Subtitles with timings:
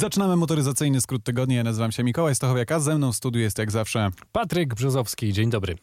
[0.00, 1.56] Zaczynamy motoryzacyjny skrót tygodnia.
[1.56, 5.32] Ja nazywam się Mikołaj Stachowiak, a ze mną w studiu jest jak zawsze Patryk Brzozowski,
[5.32, 5.76] dzień dobry.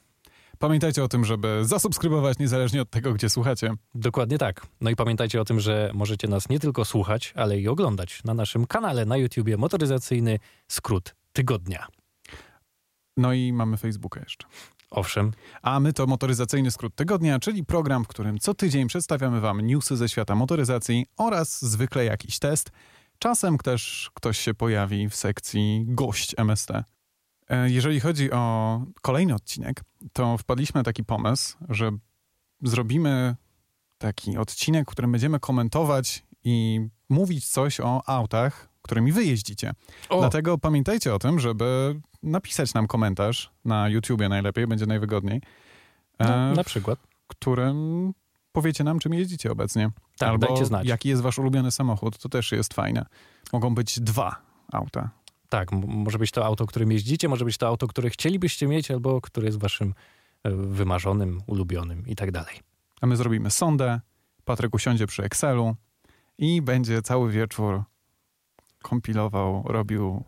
[0.59, 3.73] Pamiętajcie o tym, żeby zasubskrybować niezależnie od tego, gdzie słuchacie.
[3.95, 4.67] Dokładnie tak.
[4.81, 8.33] No i pamiętajcie o tym, że możecie nas nie tylko słuchać, ale i oglądać na
[8.33, 11.87] naszym kanale na YouTubie Motoryzacyjny Skrót Tygodnia.
[13.17, 14.47] No i mamy Facebooka jeszcze.
[14.91, 15.31] Owszem.
[15.61, 19.97] A my to motoryzacyjny skrót tygodnia, czyli program, w którym co tydzień przedstawiamy wam newsy
[19.97, 22.71] ze świata motoryzacji oraz zwykle jakiś test.
[23.19, 26.71] Czasem też ktoś się pojawi w sekcji gość MST.
[27.49, 29.81] E, jeżeli chodzi o kolejny odcinek,
[30.13, 31.91] to wpadliśmy na taki pomysł, że
[32.63, 33.35] zrobimy
[33.97, 39.71] taki odcinek, w którym będziemy komentować i mówić coś o autach, którymi wy jeździcie.
[40.09, 40.19] O.
[40.19, 45.41] Dlatego pamiętajcie o tym, żeby napisać nam komentarz na YouTubie najlepiej, będzie najwygodniej,
[46.19, 46.99] No, e, na przykład.
[47.27, 48.13] którym
[48.57, 49.89] powiecie nam, czym jeździcie obecnie.
[50.17, 50.87] Tak, Albo dajcie znać.
[50.87, 53.05] jaki jest wasz ulubiony samochód, to też jest fajne.
[53.53, 54.35] Mogą być dwa
[54.71, 55.09] auta.
[55.49, 59.21] Tak, może być to auto, którym jeździcie, może być to auto, które chcielibyście mieć, albo
[59.21, 59.93] które jest waszym
[60.43, 62.55] e, wymarzonym, ulubionym i tak dalej.
[63.01, 64.01] A my zrobimy sondę,
[64.45, 65.75] Patryk usiądzie przy Excelu
[66.37, 67.83] i będzie cały wieczór
[68.81, 70.23] kompilował, robił.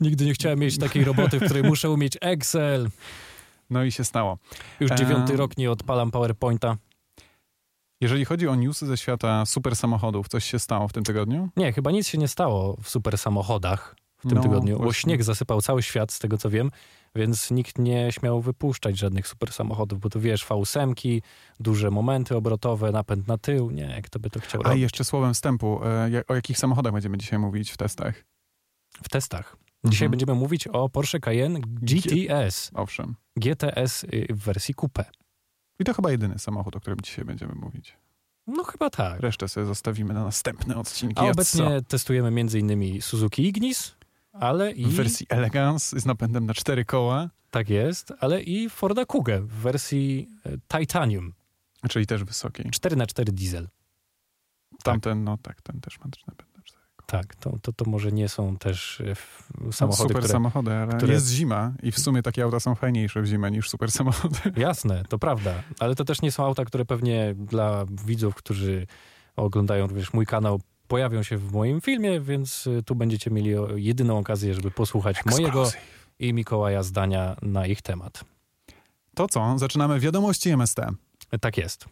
[0.00, 2.90] Nigdy nie chciałem mieć takiej roboty, w której muszę umieć Excel.
[3.70, 4.38] No i się stało.
[4.80, 4.98] Już Eee.
[4.98, 6.76] dziewiąty rok nie odpalam PowerPointa.
[8.02, 11.48] Jeżeli chodzi o newsy ze świata super samochodów, coś się stało w tym tygodniu?
[11.56, 15.00] Nie, chyba nic się nie stało w super samochodach w tym No, tygodniu, bo właśnie.
[15.00, 16.70] śnieg zasypał cały świat, z tego co wiem,
[17.14, 21.20] więc nikt nie śmiał wypuszczać żadnych super samochodów, bo tu wiesz, V8,
[21.60, 24.82] duże momenty obrotowe, napęd na tył, nie, kto by to chciał A robić.
[24.82, 28.24] jeszcze słowem wstępu, e, o jakich samochodach będziemy dzisiaj mówić w testach?
[29.02, 29.56] W testach.
[29.84, 30.10] Dzisiaj Mhm.
[30.10, 33.14] będziemy mówić o Porsche Cayenne GTS, Owszem.
[33.36, 35.04] GTS y, w wersji coupe.
[35.78, 37.96] I to chyba jedyny samochód, o którym dzisiaj będziemy mówić.
[38.46, 39.20] No chyba tak.
[39.20, 41.20] Resztę sobie zostawimy na następne odcinki.
[41.20, 41.30] A co?
[41.30, 43.02] obecnie testujemy m.in.
[43.02, 43.94] Suzuki Ignis,
[44.32, 44.86] ale i...
[44.86, 49.46] w wersji Elegance z napędem na cztery koła, Tak jest, ale i Forda Kuga w
[49.46, 51.32] wersji e, Titanium.
[51.88, 52.66] czyli też wysokiej.
[52.66, 53.68] 4x4 diesel.
[54.82, 56.51] Tamten, no tak, ten też ma też napęd na.
[57.12, 60.32] Tak, to, to, to może nie są też e, f- No, samochody, super które...
[60.32, 63.70] samochody, ale które- jest zima i w sumie takie auta są fajniejsze w zimę niż
[63.70, 64.38] super samochody.
[64.56, 68.86] Jasne, to prawda, ale to też nie są auta, które pewnie dla widzów, którzy
[69.36, 74.18] oglądają również mój kanał, pojawią się w moim filmie, więc e, tu będziecie mieli jedyną
[74.18, 75.86] okazję, żeby posłuchać mojego Exclusive.
[76.18, 78.24] i Mikołaja zdania na ich temat.
[79.14, 79.58] To co?
[79.58, 80.78] Zaczynamy wiadomości MST.
[81.30, 81.84] E, Tak jest.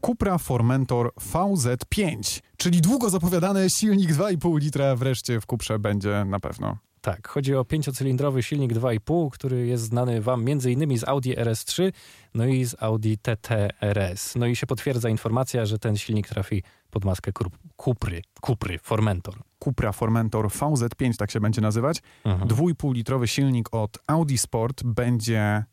[0.00, 6.78] Cupra Formentor VZ5, czyli długo zapowiadany silnik 2,5 litra wreszcie w Cuprze będzie na pewno.
[7.00, 10.98] Tak, chodzi o pięciocylindrowy silnik 2,5, który jest znany wam m.in.
[10.98, 11.92] z Audi RS3,
[12.34, 13.50] no i z Audi TT
[13.80, 14.34] RS.
[14.36, 17.32] No i się potwierdza informacja, że ten silnik trafi pod maskę
[17.76, 19.34] Kupry, Kupry, Formentor.
[19.64, 21.98] Cupra Formentor VZ5, tak się będzie nazywać.
[22.24, 22.48] Mhm.
[22.48, 25.64] 2,5 litrowy silnik od Audi Sport będzie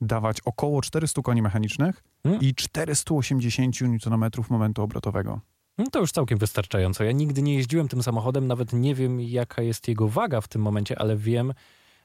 [0.00, 2.42] dawać około 400 koni mechanicznych Hmm.
[2.42, 5.40] i 480 Nm momentu obrotowego.
[5.78, 7.04] No to już całkiem wystarczająco.
[7.04, 10.62] Ja nigdy nie jeździłem tym samochodem, nawet nie wiem jaka jest jego waga w tym
[10.62, 11.52] momencie, ale wiem,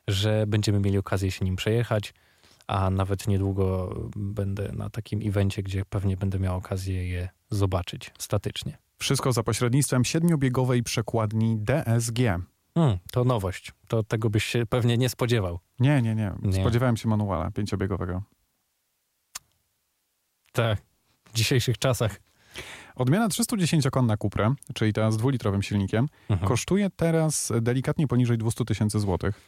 [0.07, 2.13] że będziemy mieli okazję się nim przejechać,
[2.67, 8.77] a nawet niedługo będę na takim evencie, gdzie pewnie będę miał okazję je zobaczyć statycznie.
[8.97, 12.19] Wszystko za pośrednictwem siedmiobiegowej przekładni DSG.
[12.75, 13.71] Hmm, to nowość.
[13.87, 15.59] To tego byś się pewnie nie spodziewał.
[15.79, 16.31] Nie, nie, nie.
[16.41, 16.53] Nie.
[16.61, 18.23] Spodziewałem się manuala pięciobiegowego.
[20.51, 20.81] Tak,
[21.25, 22.19] w dzisiejszych czasach.
[22.95, 26.47] Odmiana 310-konna Cupra, czyli ta z dwulitrowym silnikiem, Mhm.
[26.49, 29.41] kosztuje teraz delikatnie poniżej 200 tysięcy złotych.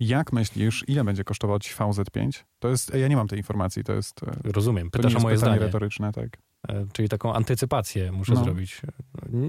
[0.00, 2.44] Jak myślisz, ile będzie kosztować VZ5?
[2.58, 4.90] To jest, ja nie mam tej informacji, to jest, e, Rozumiem.
[4.90, 5.58] to nie Pytasz o jest moje zdanie.
[5.58, 6.38] retoryczne, tak?
[6.68, 8.44] E, Czyli taką antycypację muszę No.
[8.44, 8.80] zrobić.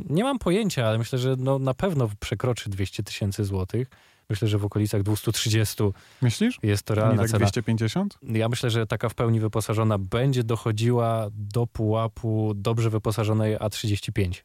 [0.09, 3.87] Nie mam pojęcia, ale myślę, że no, na pewno przekroczy 200 tysięcy złotych.
[4.29, 5.83] Myślę, że w okolicach 230
[6.21, 6.59] Myślisz?
[6.63, 7.39] jest to A nie realna tak cena.
[7.45, 8.17] 250?
[8.23, 14.41] Ja myślę, że taka w pełni wyposażona będzie dochodziła do pułapu dobrze wyposażonej A35.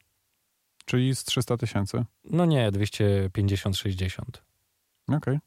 [0.85, 2.05] Czyli z 300 tysięcy.
[2.25, 4.21] No nie, 250-60.
[5.09, 5.39] Okej.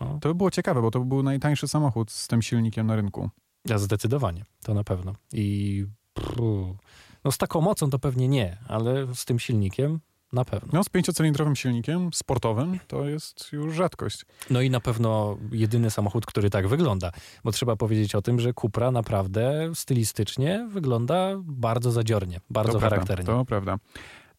[0.00, 3.30] No, To by było ciekawe, bo to był najtańszy samochód z tym silnikiem na rynku.
[3.64, 5.14] ja zdecydowanie, to na pewno.
[5.32, 6.76] I pru,
[7.24, 10.00] no z taką mocą to pewnie nie, ale z tym silnikiem
[10.32, 10.68] na pewno.
[10.72, 14.26] No, z pięciocylindrowym silnikiem sportowym to jest już rzadkość.
[14.50, 17.10] No i na pewno jedyny samochód, który tak wygląda,
[17.44, 23.24] bo trzeba powiedzieć o tym, że Cupra naprawdę stylistycznie wygląda bardzo zadziornie, bardzo to charakternie.
[23.24, 23.76] Prawda, to prawda.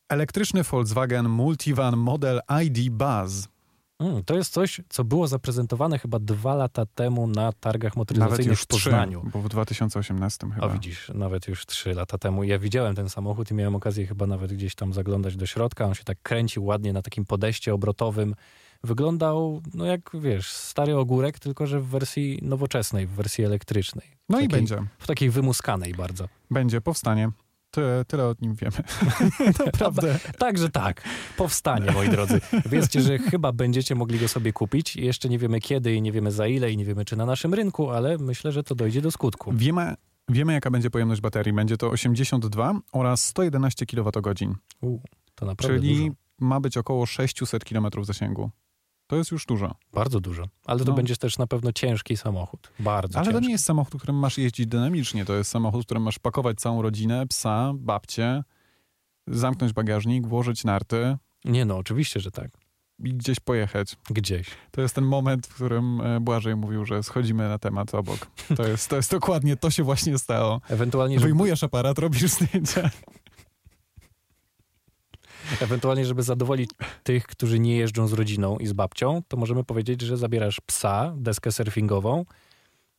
[0.10, 3.48] Elektryczny Volkswagen Multivan Model ID Buzz
[4.00, 8.65] Mm, to jest coś, co było zaprezentowane chyba dwa lata temu na targach motoryzacyjnych w
[8.68, 9.21] Poznaniu.
[9.21, 10.68] trzy, bo w 2018 chyba.
[10.68, 12.44] O widzisz, nawet już trzy lata temu.
[12.44, 15.86] Ja widziałem ten samochód i miałem okazję chyba nawet gdzieś tam zaglądać do środka.
[15.86, 18.36] On się tak kręcił ładnie na takim podejście obrotowym.
[18.83, 24.07] Wyglądał, no jak wiesz, stary ogórek, tylko że w wersji nowoczesnej, w wersji elektrycznej.
[24.30, 24.77] No i takiej- będzie.
[25.00, 26.27] W takiej wymuskanej bardzo.
[26.51, 27.30] Będzie, powstanie.
[27.75, 28.77] Tyle, tyle o nim wiemy.
[29.66, 30.19] Naprawdę.
[30.38, 31.01] Także tak,
[31.38, 32.42] powstanie, moi drodzy.
[32.66, 34.95] Wiedzcie, że chyba będziecie mogli go sobie kupić.
[34.95, 37.54] Jeszcze nie wiemy kiedy i nie wiemy za ile i nie wiemy czy na naszym
[37.54, 39.51] rynku, ale myślę, że to dojdzie do skutku.
[39.54, 39.95] Wiemy,
[40.30, 41.54] wiemy, jaka będzie pojemność baterii.
[41.54, 44.33] Będzie to 82 oraz 111 kWh,
[44.81, 45.00] U,
[45.36, 46.16] to naprawdę czyli dużo.
[46.39, 48.51] ma być około 600 km zasięgu.
[49.07, 49.75] To jest już dużo.
[49.94, 50.44] Bardzo dużo.
[50.66, 50.94] Ale to No.
[50.96, 52.72] będzie też na pewno ciężki samochód.
[52.80, 53.42] Bardzo Ale ciężki.
[53.42, 55.25] to nie jest samochód, którym masz jeździć dynamicznie.
[55.25, 58.44] To jest samochód, w którym masz pakować całą rodzinę, psa, babcię,
[59.28, 62.52] zamknąć bagażnik, włożyć narty Nie no, oczywiście, że tak.
[63.04, 63.96] i gdzieś pojechać.
[64.10, 64.48] Gdzieś.
[64.72, 68.28] To jest ten moment, w którym e, Błażej mówił, że schodzimy na temat obok.
[68.58, 70.62] To jest, to jest dokładnie, to się właśnie stało.
[70.69, 72.90] Ewentualnie żeby, Wyjmujesz aparat, robisz zdjęcia.
[75.62, 76.69] Ewentualnie, żeby zadowolić
[77.03, 81.13] tych, którzy nie jeżdżą z rodziną i z babcią, to możemy powiedzieć, że zabierasz psa,
[81.18, 82.25] deskę surfingową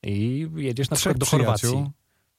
[0.02, 1.68] i jedziesz na Trzech przykład do Chorwacji.
[1.68, 1.90] przyjaciół.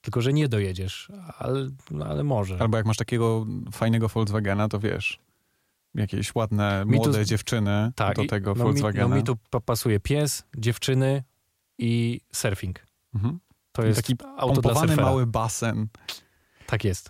[0.02, 2.58] Tylko, że nie dojedziesz, ale, no, ale może.
[2.60, 5.20] Albo jak masz takiego fajnego Volkswagena, to wiesz,
[5.96, 9.08] jakieś ładne, Mi tu- młode dziewczyny do i- tego no, mi, Volkswagena.
[9.08, 11.24] no mi tu pa- pasuje pies, dziewczyny
[11.78, 12.80] i surfing.
[13.16, 13.40] Mhm.
[13.72, 15.88] To jest taki auto Pompowany mały basen.
[16.68, 17.10] Tak jest.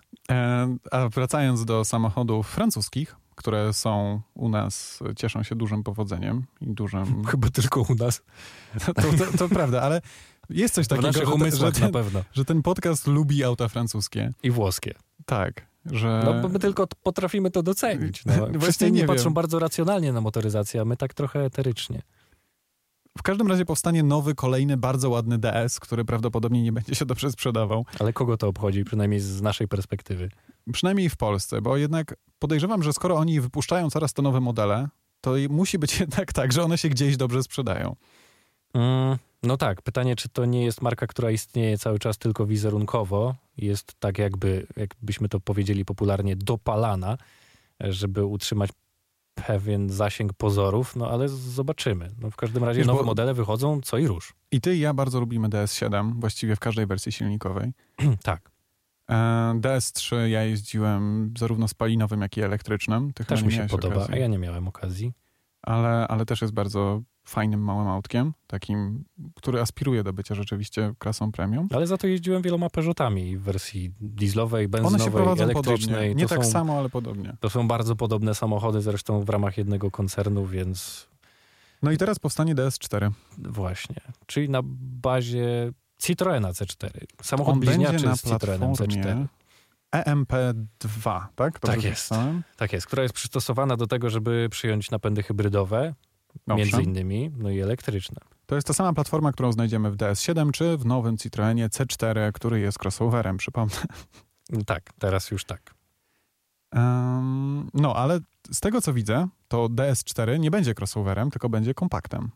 [0.90, 7.24] A wracając do samochodów francuskich, które są u nas, cieszą się dużym powodzeniem i dużym...
[7.30, 8.22] Chyba tylko u nas.
[8.86, 10.00] To, to, to prawda, ale
[10.50, 12.24] jest coś takiego, że, że, ten, pewno.
[12.32, 14.32] że ten podcast lubi auta francuskie.
[14.42, 14.94] I włoskie.
[15.26, 16.22] Tak, że...
[16.24, 18.24] No bo my tylko potrafimy to docenić.
[18.24, 18.32] No.
[18.36, 22.02] Właśnie Wszyscy nie patrzą bardzo racjonalnie na motoryzację, a my tak trochę eterycznie.
[23.18, 27.32] W każdym razie powstanie nowy, kolejny, bardzo ładny DS, który prawdopodobnie nie będzie się dobrze
[27.32, 27.86] sprzedawał.
[27.98, 30.30] Ale kogo to obchodzi, przynajmniej z naszej perspektywy?
[30.72, 34.88] Przynajmniej w Polsce, bo jednak podejrzewam, że skoro oni wypuszczają coraz to nowe modele,
[35.20, 37.96] to musi być jednak tak, że one się gdzieś dobrze sprzedają.
[38.74, 43.34] Mm, no tak, pytanie, czy to nie jest marka, która istnieje cały czas tylko wizerunkowo,
[43.56, 47.18] jest tak jakby, jakbyśmy to powiedzieli popularnie, dopalana,
[47.80, 48.70] żeby utrzymać
[49.46, 52.10] pewien zasięg pozorów, no ale zobaczymy.
[52.20, 54.34] No w każdym razie nowe modele wychodzą co i rusz.
[54.50, 57.72] I ty i ja bardzo lubimy DS7, właściwie w każdej wersji silnikowej.
[58.22, 58.50] tak,
[59.10, 59.14] E,
[59.60, 63.12] DS3 ja jeździłem zarówno spalinowym, jak i elektrycznym.
[63.12, 64.14] Ty też mi się podoba, okazji.
[64.14, 65.12] a ja nie miałem okazji.
[65.62, 69.04] ale, ale też jest bardzo fajnym małym autkiem, takim,
[69.34, 71.68] który aspiruje do bycia rzeczywiście klasą premium.
[71.72, 75.54] Ale za to jeździłem wieloma Peugeotami w wersji dieslowej, benzynowej, elektrycznej.
[75.54, 76.14] podobnie.
[76.14, 77.36] Nie to tak są, samo, ale podobnie.
[77.40, 81.08] To są bardzo podobne samochody, zresztą w ramach jednego koncernu, więc
[81.82, 83.10] No i teraz powstanie DS4.
[83.38, 83.96] właśnie.
[84.26, 84.60] Czyli na
[85.02, 86.90] bazie Citroena C4.
[87.22, 88.76] Samochód On bliźniaczy na z Citroenem C4.
[88.76, 89.26] platformie
[89.92, 91.60] EMP2, tak?
[91.60, 92.10] Dobrze Tak jest.
[92.56, 95.94] Tak jest, która jest przystosowana do tego, żeby przyjąć napędy hybrydowe,
[96.46, 96.56] Owszem.
[96.56, 98.16] między innymi, no i elektryczne.
[98.46, 102.60] To jest ta sama platforma, którą znajdziemy w DS7 czy w nowym Citroenie C4, który
[102.60, 103.74] jest crossoverem, przypomnę.
[104.66, 105.74] Tak, teraz już tak.
[106.74, 108.20] Em, no, ale
[108.50, 112.30] z tego co widzę, to DS4 nie będzie crossoverem, tylko będzie kompaktem.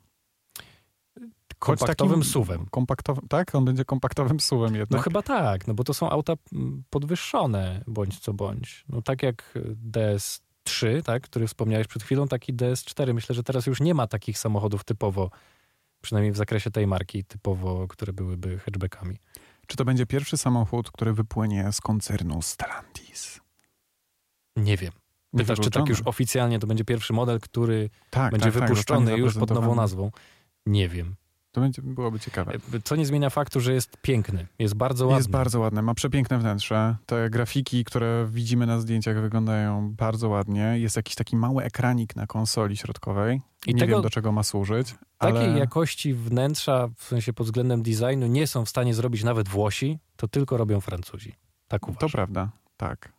[1.59, 2.67] Kompaktowym takim- suwem.
[2.71, 3.55] Kompaktowym, tak?
[3.55, 5.03] On będzie kompaktowym suwem No jednak.
[5.03, 8.85] chyba tak, no bo to są auta mm, podwyższone, bądź co bądź.
[8.89, 9.55] No tak jak
[10.64, 13.15] DS3, tak, który wspomniałeś przed chwilą, taki DS4.
[13.15, 15.31] Myślę, że teraz już nie ma takich samochodów typowo,
[16.01, 19.17] przynajmniej w zakresie tej marki, typowo, które byłyby hatchbackami.
[19.67, 23.41] Czy to będzie pierwszy samochód, który wypłynie z koncernu Stellantis?
[24.56, 24.93] Nie wiem.
[25.37, 29.06] Pytasz, czy tak już oficjalnie to będzie pierwszy model, który tak, będzie tak, tak, wypuszczony
[29.06, 30.10] zostanie już pod nową nazwą?
[30.67, 31.15] Nie wiem.
[31.53, 32.53] To będzie, byłoby ciekawe.
[32.85, 34.47] Co nie zmienia faktu, że jest piękny.
[34.59, 35.19] Jest bardzo ładny.
[35.19, 36.97] Jest bardzo ładny, ma przepiękne wnętrze.
[37.06, 40.75] Te grafiki, które widzimy na zdjęciach wyglądają bardzo ładnie.
[40.79, 43.41] Jest jakiś taki mały ekranik na konsoli środkowej.
[43.67, 44.94] I nie tego- wiem, do czego ma służyć.
[45.19, 45.59] Takiej ale...
[45.59, 50.29] jakości wnętrza, w sensie pod względem designu, nie są w stanie zrobić nawet Włosi, to
[50.29, 51.35] tylko robią Francuzi.
[51.69, 52.11] Tak To uważam.
[52.11, 53.13] prawda, tak.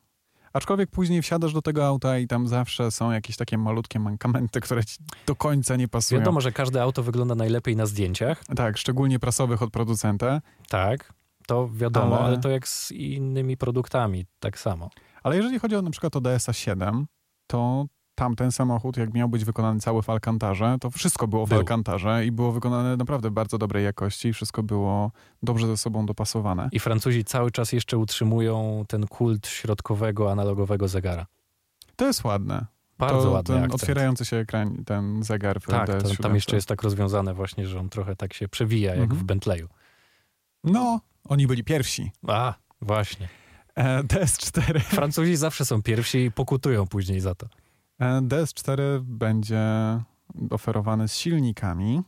[0.53, 4.86] Aczkolwiek później wsiadasz do tego auta i tam zawsze są jakieś takie malutkie mankamenty, które
[4.86, 6.19] ci do końca nie pasują.
[6.22, 10.41] Wiadomo, że każde auto wygląda najlepiej na zdjęciach, Tak, szczególnie prasowych od producenta.
[10.69, 11.13] tak,
[11.48, 12.38] to wiadomo, Ale- ale...
[12.39, 14.89] to jak z innymi produktami, tak samo.
[15.24, 17.05] Ale jeżeli chodzi o na przykład o DSA 7,
[17.48, 21.58] to tamten samochód, jak miał być wykonany cały w Alcantarze, to wszystko było w Był.
[21.60, 25.12] Alcantarze i było wykonane naprawdę bardzo dobrej jakości i wszystko było
[25.43, 26.70] dobrze ze sobą dopasowane.
[26.72, 31.25] I Francuzi cały czas jeszcze utrzymują ten kult środkowego, analogowego zegara.
[31.96, 32.65] To jest ładne.
[32.98, 33.82] Bardzo to ładny ten akcent.
[33.82, 36.22] otwierający się ekran, ten zegar w Tak, to, DS7.
[36.22, 39.20] tam jeszcze jest tak rozwiązane właśnie, że on trochę tak się przewija, jak Mhm.
[39.20, 39.67] w Bentleyu.
[40.63, 42.12] No, oni byli pierwsi.
[42.27, 43.29] A, właśnie.
[43.75, 44.79] E, DS4.
[44.79, 47.48] Francuzi zawsze są pierwsi i pokutują później za to.
[48.00, 49.62] E, DS4 będzie
[50.50, 52.02] oferowany z silnikami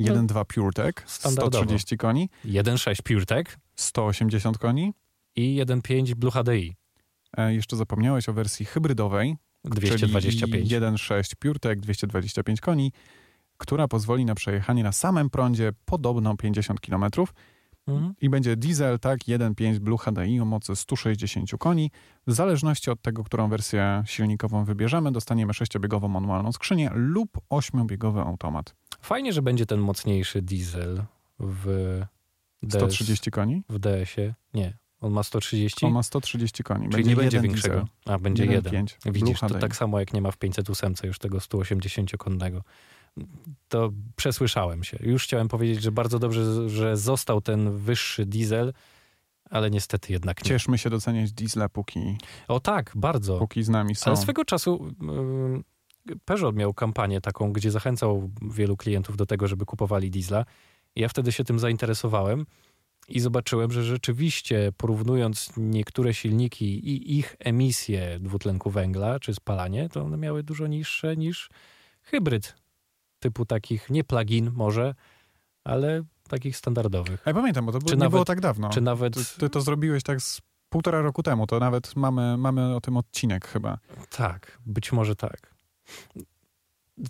[0.00, 1.58] 1.2 PureTech, No, standardowo.
[1.64, 4.94] 130 koni, 1.6 PureTech 180 koni.
[5.36, 6.76] i 1.5 Blue HDI.
[7.36, 10.40] E, jeszcze zapomniałeś o wersji hybrydowej, 225.
[10.50, 12.92] czyli 1.6 PureTech, 225 koni,
[13.58, 17.04] która pozwoli na przejechanie na samym prądzie podobno 50 km
[17.94, 18.14] Mhm.
[18.20, 21.90] i będzie diesel, tak, 1.5 Blue HDI o mocy 160 koni.
[22.26, 28.74] W zależności od tego, którą wersję silnikową wybierzemy, dostaniemy sześciobiegową manualną skrzynię lub ośmiobiegowy automat.
[29.00, 31.02] Fajnie, że będzie ten mocniejszy diesel
[31.38, 32.00] w
[32.62, 33.62] DS, 130 koni?
[33.68, 34.34] w DS-ie.
[34.54, 36.88] Nie, on ma 130, On ma 130 koni.
[36.88, 37.74] czyli nie będzie większego.
[37.74, 38.14] diesel.
[38.14, 38.84] A, będzie jeden.
[38.86, 42.62] 1.5 Blue Widzisz, to tak samo jak nie ma w 508 już tego 180-konnego.
[43.68, 44.98] To przesłyszałem się.
[45.00, 48.72] Już chciałem powiedzieć, że bardzo dobrze, że został ten wyższy diesel,
[49.50, 50.48] ale niestety jednak nie.
[50.48, 52.16] Cieszmy się doceniać diesla, póki,
[52.48, 53.38] O tak, bardzo.
[53.38, 54.10] póki z nami są.
[54.10, 54.94] Ale swego czasu
[56.24, 60.44] Peugeot miał kampanię taką, gdzie zachęcał wielu klientów do tego, żeby kupowali diesla.
[60.96, 62.46] Ja wtedy się tym zainteresowałem
[63.08, 70.02] i zobaczyłem, że rzeczywiście porównując niektóre silniki i ich emisje dwutlenku węgla czy spalanie, to
[70.02, 71.50] one miały dużo niższe niż
[72.02, 72.59] hybryd
[73.20, 74.94] typu takich, nie plug-in może,
[75.64, 77.22] ale takich standardowych.
[77.26, 78.68] Ja pamiętam, bo to było, Czy nie nawet- było tak dawno.
[78.70, 79.14] Czy nawet...
[79.14, 82.96] Ty, ty to zrobiłeś tak z półtora roku temu, to nawet mamy, mamy o tym
[82.96, 83.78] odcinek chyba.
[84.10, 85.54] Tak, być może tak.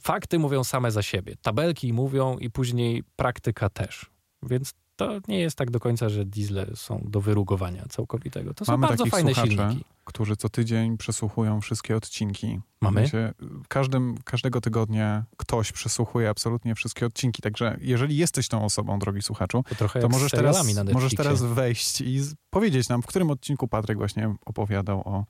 [0.01, 1.35] Fakty mówią same za siebie.
[1.43, 4.11] Tabelki mówią i później praktyka też.
[4.43, 8.55] Więc to nie jest tak do końca, że diesle są do wyrugowania całkowitego.
[8.55, 9.55] To są Mamy bardzo fajne słuchaczy.
[9.57, 9.85] silniki.
[10.11, 12.61] Którzy co tydzień przesłuchują wszystkie odcinki.
[12.81, 13.01] Mamy?
[13.01, 13.33] W sensie,
[13.69, 19.65] każdym, każdego tygodnia ktoś przesłuchuje absolutnie wszystkie odcinki, także jeżeli jesteś tą osobą, drogi słuchaczu,
[19.79, 24.35] To to możesz teraz, możesz teraz wejść i powiedzieć nam, w którym odcinku Patryk właśnie
[24.47, 25.25] opowiadał o,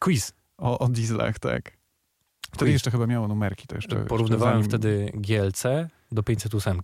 [0.00, 0.32] Quiz.
[0.58, 1.76] o, o dieslach, tak.
[2.46, 2.72] Wtedy Quiz.
[2.72, 3.66] jeszcze chyba miało numerki.
[3.66, 5.62] To jeszcze, Porównywałem wtedy GLC
[6.12, 6.80] do 508.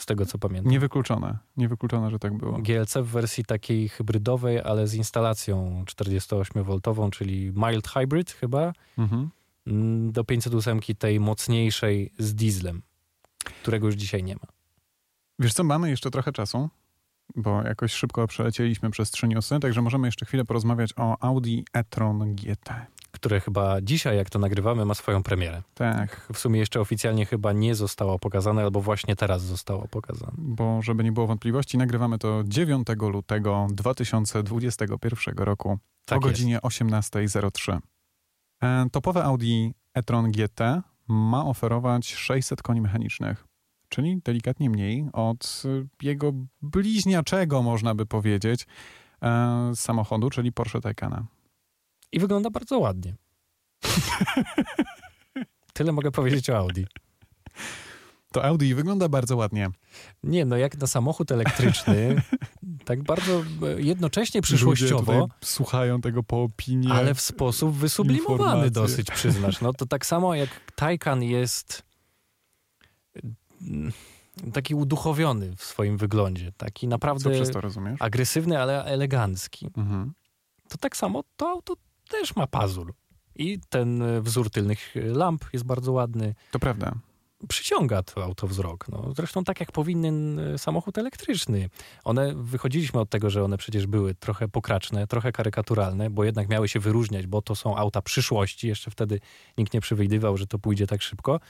[0.00, 0.72] Z tego co pamiętam.
[0.72, 2.58] Niewykluczone, niewykluczone, że tak było.
[2.58, 9.30] GLC w wersji takiej hybrydowej, ale z instalacją 48V, czyli mild hybrid chyba, Mhm.
[9.66, 12.82] mm, do 508 tej mocniejszej z dieslem,
[13.62, 14.46] którego już dzisiaj nie ma.
[15.38, 16.68] Wiesz co, mamy jeszcze trochę czasu,
[17.36, 22.34] bo jakoś szybko przelecieliśmy przez trzy newsy, także możemy jeszcze chwilę porozmawiać o Audi e-tron
[22.34, 22.86] GT.
[23.20, 25.62] Które chyba dzisiaj, jak to nagrywamy, ma swoją premierę.
[25.74, 30.32] Tak, W sumie jeszcze oficjalnie chyba nie zostało pokazane, albo właśnie teraz zostało pokazane.
[30.38, 37.78] bo żeby nie było wątpliwości, nagrywamy to 9 lutego 2021 roku Tak o godzinie 18.03.
[38.62, 40.60] E, Topowe Audi e-tron GT
[41.08, 43.44] ma oferować 600 koni mechanicznych,
[43.88, 45.62] czyli delikatnie mniej od
[46.02, 48.66] jego bliźniaczego, można by powiedzieć,
[49.22, 51.26] e, samochodu, czyli Porsche Taycana.
[52.12, 53.14] I wygląda bardzo ładnie.
[55.72, 56.82] Tyle mogę powiedzieć o Audi.
[58.32, 59.68] To Audi wygląda bardzo ładnie.
[60.22, 62.22] Nie, no jak na samochód elektryczny,
[62.84, 66.90] tak bardzo e, jednocześnie przyszłościowo, słuchają tego po opinii.
[66.90, 68.70] ale w sposób wysublimowany informacje.
[68.70, 69.60] dosyć, przyznasz.
[69.60, 71.82] No to tak samo jak Taycan jest
[73.62, 73.92] mm,
[74.52, 77.30] taki uduchowiony w swoim wyglądzie, taki naprawdę
[77.98, 79.66] agresywny, ale elegancki.
[79.76, 80.12] Mhm.
[80.68, 81.76] to tak samo to auto
[82.10, 82.94] też ma pazur.
[83.34, 86.34] I ten e, wzór tylnych e, lamp jest bardzo ładny.
[86.50, 86.92] To prawda.
[87.48, 88.88] Przyciąga to auto wzrok.
[88.88, 91.70] No, zresztą tak jak powinien e, samochód elektryczny.
[92.04, 96.68] One, wychodziliśmy od tego, że one przecież były trochę pokraczne, trochę karykaturalne, bo jednak miały
[96.68, 98.68] się wyróżniać, bo to są auta przyszłości.
[98.68, 99.20] Jeszcze wtedy
[99.58, 101.40] nikt nie przewidywał, że to pójdzie tak szybko.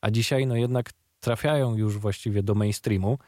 [0.00, 0.90] A dzisiaj no jednak
[1.20, 3.18] trafiają już właściwie do mainstreamu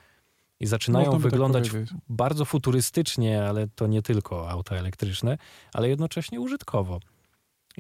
[0.61, 1.95] i zaczynają Można by tak wyglądać powiedzieć.
[2.09, 5.39] bardzo futurystycznie, ale to nie tylko auta elektryczne,
[5.75, 7.01] ale jednocześnie użytkowo.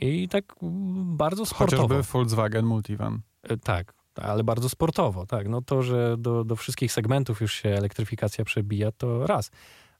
[0.00, 1.82] I tak mm, bardzo sportowo.
[1.82, 3.20] Chociażby Volkswagen Multivan.
[3.42, 5.26] E, Tak, ale bardzo sportowo.
[5.26, 9.50] Tak, no to, że do, do wszystkich segmentów już się elektryfikacja przebija, to raz.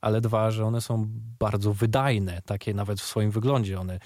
[0.01, 1.07] Ale dwa, że one są
[1.39, 3.81] bardzo wydajne, takie nawet w swoim wyglądzie.
[3.81, 3.99] One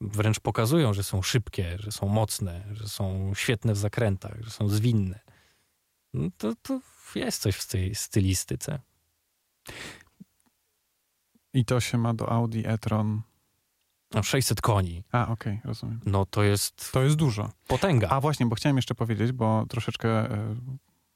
[0.00, 4.68] wręcz pokazują, że są szybkie, że są mocne, że są świetne w zakrętach, że są
[4.68, 5.20] zwinne.
[6.14, 6.80] No to, to
[7.16, 8.78] jest coś w tej stylistyce.
[11.54, 13.22] I to się ma do Audi e-tron.
[14.14, 16.00] No 600 koni, A, okej, rozumiem.
[16.06, 17.50] no to jest To jest dużo.
[17.66, 18.08] potęga.
[18.08, 20.56] A właśnie, bo chciałem jeszcze powiedzieć, bo troszeczkę e,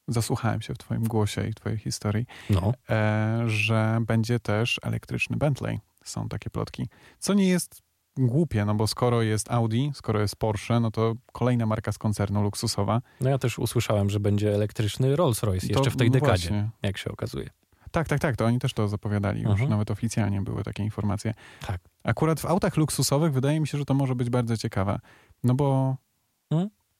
[0.09, 5.81] zasłuchałem się w twoim głosie i twojej historii, No, e, że będzie też elektryczny Bentley.
[6.05, 6.89] Są takie plotki.
[7.19, 7.83] Co nie jest
[8.17, 12.43] głupie, no bo skoro jest Audi, skoro jest Porsche, no to kolejna marka z koncernu
[12.43, 13.01] luksusowa.
[13.21, 16.71] No ja też usłyszałem, że będzie elektryczny Rolls-Royce jeszcze w tej no dekadzie, właśnie.
[16.83, 17.51] jak się okazuje.
[17.91, 19.71] Tak, tak, tak, to oni też to zapowiadali, już Mhm.
[19.71, 21.35] nawet oficjalnie były takie informacje.
[21.67, 21.81] Tak.
[22.05, 24.99] Akurat w autach luksusowych wydaje mi się, że to może być bardzo ciekawe,
[25.45, 25.97] no bo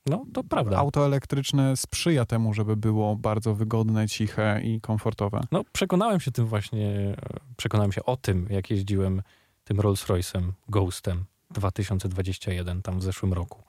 [0.07, 0.77] No, to prawda.
[0.79, 5.41] auto elektryczne sprzyja temu, żeby było bardzo wygodne, ciche i komfortowe.
[5.53, 7.17] No, przekonałem się tym właśnie, e,
[7.57, 9.23] przekonałem się o tym, jak jeździłem
[9.65, 13.63] tym Rolls-Royce'em, Ghostem 2021, tam w zeszłym roku.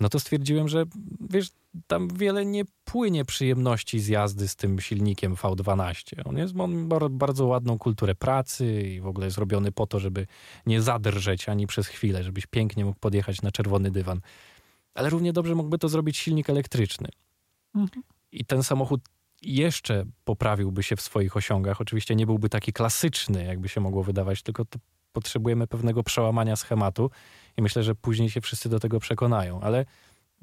[0.00, 0.84] No to stwierdziłem, że
[1.30, 1.48] wiesz,
[1.86, 6.22] tam wiele nie płynie przyjemności z jazdy z tym silnikiem V12.
[6.24, 10.00] On jest on ma bardzo ładną kulturę pracy i w ogóle jest robiony po to,
[10.00, 10.26] żeby
[10.66, 14.20] nie zadrżeć ani przez chwilę, żebyś pięknie mógł podjechać na czerwony dywan.
[14.94, 17.08] Ale równie dobrze mógłby to zrobić silnik elektryczny.
[17.74, 18.02] Mhm.
[18.32, 19.00] I ten samochód
[19.42, 21.80] jeszcze poprawiłby się w swoich osiągach.
[21.80, 24.78] Oczywiście nie byłby taki klasyczny, jakby się mogło wydawać, tylko to
[25.12, 27.10] potrzebujemy pewnego przełamania schematu
[27.56, 29.60] i myślę, że później się wszyscy do tego przekonają.
[29.60, 29.84] Ale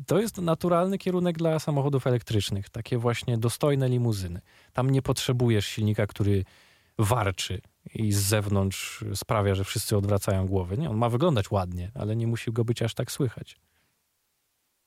[0.05, 4.41] to jest naturalny kierunek dla samochodów elektrycznych, takie właśnie dostojne limuzyny.
[4.73, 6.43] Tam nie potrzebujesz silnika, który
[6.99, 7.61] warczy
[7.95, 10.77] i z zewnątrz sprawia, że wszyscy odwracają głowy.
[10.77, 13.59] Nie, on ma wyglądać ładnie, ale nie musi go być aż tak słychać.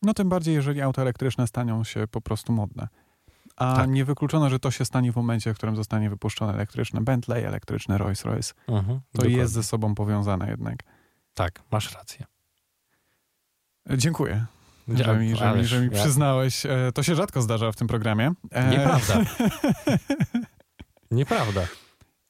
[0.02, 2.88] No tym bardziej, jeżeli auta elektryczne staną się po prostu modne.
[3.60, 3.90] A Tak.
[3.90, 8.54] niewykluczone, że to się stanie w momencie, w którym zostanie wypuszczone elektryczne Bentley, elektryczne Rolls-Royce.
[8.68, 9.36] Mhm, To dokładnie.
[9.36, 10.76] jest ze sobą powiązane jednak.
[11.34, 12.26] Tak, masz rację.
[13.90, 14.46] E, Dziękuję,
[14.88, 16.66] że mi, że mi, że mi przyznałeś.
[16.66, 18.32] E, To się rzadko zdarza w tym programie.
[18.50, 19.14] E, Nieprawda.
[21.10, 21.60] Nieprawda.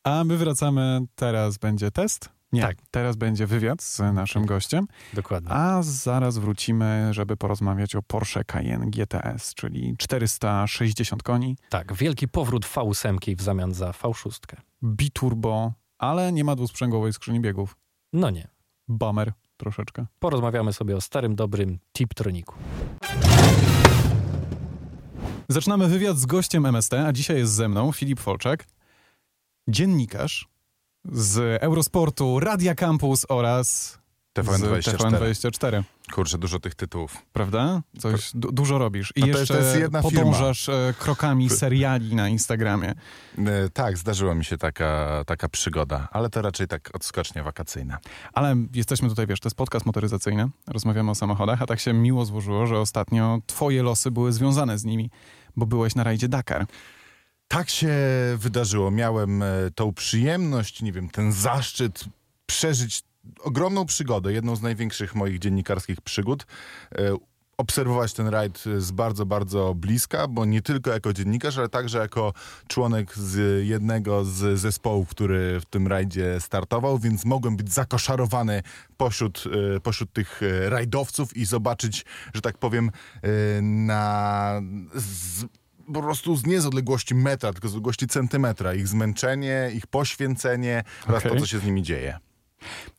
[0.04, 2.28] A my wracamy, teraz będzie test.
[2.52, 2.76] Nie, Tak.
[2.90, 5.50] teraz będzie wywiad z naszym gościem, Dokładnie.
[5.52, 12.66] a zaraz wrócimy, żeby porozmawiać o Porsche Cayenne GTS, czyli 460 koni, Tak, wielki powrót
[12.66, 14.40] V8 w zamian za V6.
[14.84, 17.76] biturbo, ale nie ma dwusprzęgłowej skrzyni biegów.
[18.12, 18.48] No nie.
[18.88, 20.06] Bummer troszeczkę.
[20.18, 22.54] Porozmawiamy sobie o starym, dobrym Tiptroniku.
[25.48, 28.66] Zaczynamy wywiad z gościem MST, a dzisiaj jest ze mną Filip Folczak,
[29.68, 30.48] dziennikarz
[31.04, 33.98] z Eurosportu, Radia Campus oraz z
[34.34, 35.10] TVN24.
[35.10, 35.82] TVN24.
[36.12, 37.16] Kurczę, dużo tych tytułów.
[37.32, 37.82] Prawda?
[37.98, 39.12] Coś du- dużo robisz.
[39.16, 42.94] I No jeszcze to jest jedna podążasz e, krokami seriali na Instagramie.
[43.38, 47.98] E, tak, zdarzyła mi się taka, taka przygoda, ale to raczej tak odskocznie wakacyjna.
[48.32, 52.24] Ale jesteśmy tutaj, wiesz, to jest podcast motoryzacyjny, rozmawiamy o samochodach, a tak się miło
[52.24, 55.10] złożyło, że ostatnio twoje losy były związane z nimi,
[55.56, 56.66] bo byłeś na rajdzie Dakar.
[57.50, 57.94] Tak się
[58.36, 58.90] wydarzyło.
[58.90, 62.04] Miałem e, tą przyjemność, nie wiem, ten zaszczyt
[62.46, 63.02] przeżyć
[63.40, 66.46] ogromną przygodę, jedną z największych moich dziennikarskich przygód.
[66.94, 67.16] E,
[67.58, 72.32] Obserwować ten rajd z bardzo, bardzo bliska, bo nie tylko jako dziennikarz, ale także jako
[72.68, 78.62] członek z jednego z zespołów, który w tym rajdzie startował, więc mogłem być zakoszarowany
[78.96, 79.44] pośród,
[79.76, 82.90] e, pośród tych rajdowców i zobaczyć, że tak powiem,
[83.62, 84.60] na
[85.94, 88.74] po prostu z nie z odległości metra, tylko z odległości centymetra.
[88.74, 91.32] Ich zmęczenie, ich poświęcenie oraz Okej.
[91.32, 92.18] to, co się z nimi dzieje.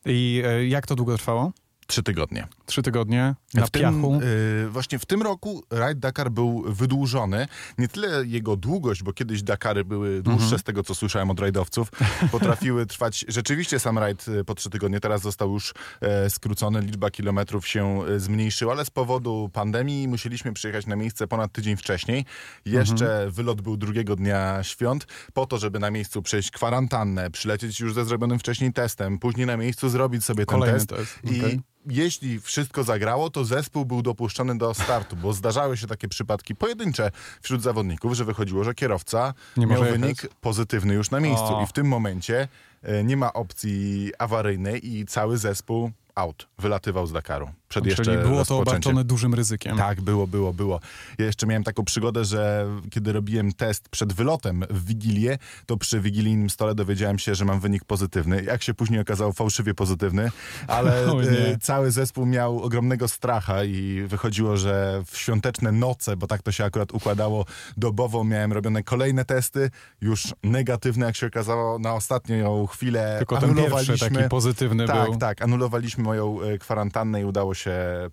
[0.05, 1.51] I e, jak to długo trwało?
[1.87, 2.47] Trzy tygodnie.
[2.71, 4.19] Trzy tygodnie na w tym, piachu.
[4.65, 7.47] y, właśnie w tym roku Rajd Dakar był wydłużony.
[7.77, 10.59] Nie tyle jego długość, bo kiedyś Dakary były dłuższe, Mhm.
[10.59, 11.91] z tego co słyszałem od rajdowców.
[12.31, 17.11] Potrafiły trwać, rzeczywiście sam rajd y, po trzy tygodnie, teraz został już e, skrócony, liczba
[17.11, 22.25] kilometrów się e, zmniejszyła, ale z powodu pandemii musieliśmy przyjechać na miejsce ponad tydzień wcześniej.
[22.65, 23.31] Jeszcze Mhm.
[23.31, 28.05] wylot był drugiego dnia świąt, po to, żeby na miejscu przejść kwarantannę, przylecieć już ze
[28.05, 30.89] zrobionym wcześniej testem, później na miejscu zrobić sobie ten test.
[30.89, 31.19] test.
[31.23, 31.61] I okej.
[31.89, 37.11] jeśli wszystko zagrało, to zespół był dopuszczony do startu, bo zdarzały się takie przypadki pojedyncze
[37.41, 40.31] wśród zawodników, że wychodziło, że kierowca Nie miał wynik jechać.
[40.41, 41.63] pozytywny już na miejscu O.
[41.63, 42.47] i w tym momencie
[42.83, 47.49] e, nie ma opcji awaryjnej i cały zespół out wylatywał z Dakaru.
[47.71, 49.77] Przed jeszcze Czyli było to obarczone dużym ryzykiem.
[49.77, 50.79] Tak, było, było, było.
[51.17, 55.99] Ja jeszcze miałem taką przygodę, że kiedy robiłem test przed wylotem w Wigilię, to przy
[55.99, 58.43] wigilijnym stole dowiedziałem się, że mam wynik pozytywny.
[58.43, 60.31] Jak się później okazało, fałszywie pozytywny,
[60.67, 66.41] ale e, cały zespół miał ogromnego stracha i wychodziło, że w świąteczne noce, bo tak
[66.41, 67.45] to się akurat układało
[67.77, 69.69] dobowo, miałem robione kolejne testy,
[70.01, 74.09] już negatywne, jak się okazało, na ostatnią chwilę Tylko ten pierwszy anulowaliśmy.
[74.09, 75.17] taki pozytywny tak, był.
[75.17, 77.60] tak, anulowaliśmy moją e, kwarantannę i udało się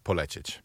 [0.02, 0.62] polecieć.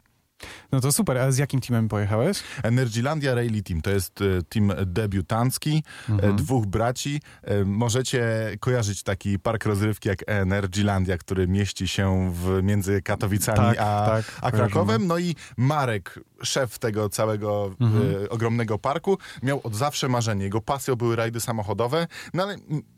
[0.71, 2.43] No to super, a z jakim teamem pojechałeś?
[2.63, 6.33] Energylandia Rally Team to jest e, team debiutancki, Mhm.
[6.33, 7.21] e, dwóch braci.
[7.43, 8.23] E, Możecie
[8.59, 14.25] kojarzyć taki park rozrywki jak Energylandia, który mieści się w, między Katowicami Tak, a, tak,
[14.41, 14.51] a.
[14.51, 15.07] Krakowem.
[15.07, 18.03] No i Marek, szef tego całego Mhm.
[18.29, 20.43] ogromnego parku, miał od zawsze marzenie.
[20.43, 22.55] Jego pasją były rajdy samochodowe, no ale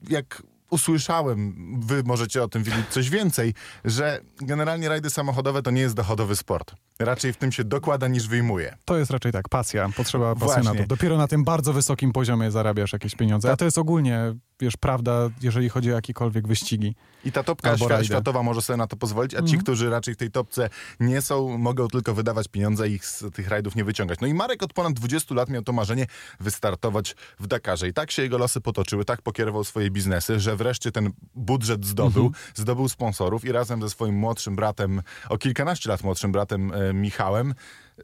[0.10, 3.54] jak usłyszałem, wy możecie o tym wiedzieć coś więcej,
[3.86, 6.76] że generalnie rajdy samochodowe to nie jest dochodowy sport.
[7.00, 8.76] Raczej w tym się dokłada niż wyjmuje.
[8.86, 10.88] To jest raczej tak, pasja, potrzeba pasjonatów.
[10.88, 13.52] Dopiero na tym bardzo wysokim poziomie zarabiasz jakieś pieniądze.
[13.52, 14.20] A to jest ogólnie,
[14.60, 16.96] wiesz, prawda, jeżeli chodzi o jakiekolwiek wyścigi.
[17.26, 18.06] I ta topka Albo świ- rajdy.
[18.06, 19.62] światowa może sobie na to pozwolić, a ci, Mhm.
[19.64, 23.48] którzy raczej w tej topce nie są, mogą tylko wydawać pieniądze i ich z tych
[23.48, 24.20] rajdów nie wyciągać.
[24.20, 26.06] No i Marek od ponad 20 lat miał to marzenie
[26.40, 27.88] wystartować w Dakarze.
[27.88, 32.26] I tak się jego losy potoczyły, tak pokierował swoje biznesy, że wreszcie ten budżet zdobył,
[32.26, 32.46] Mhm.
[32.56, 37.52] zdobył sponsorów i razem ze swoim młodszym bratem, o kilkanaście lat młodszym bratem e, Michałem,
[38.00, 38.04] e,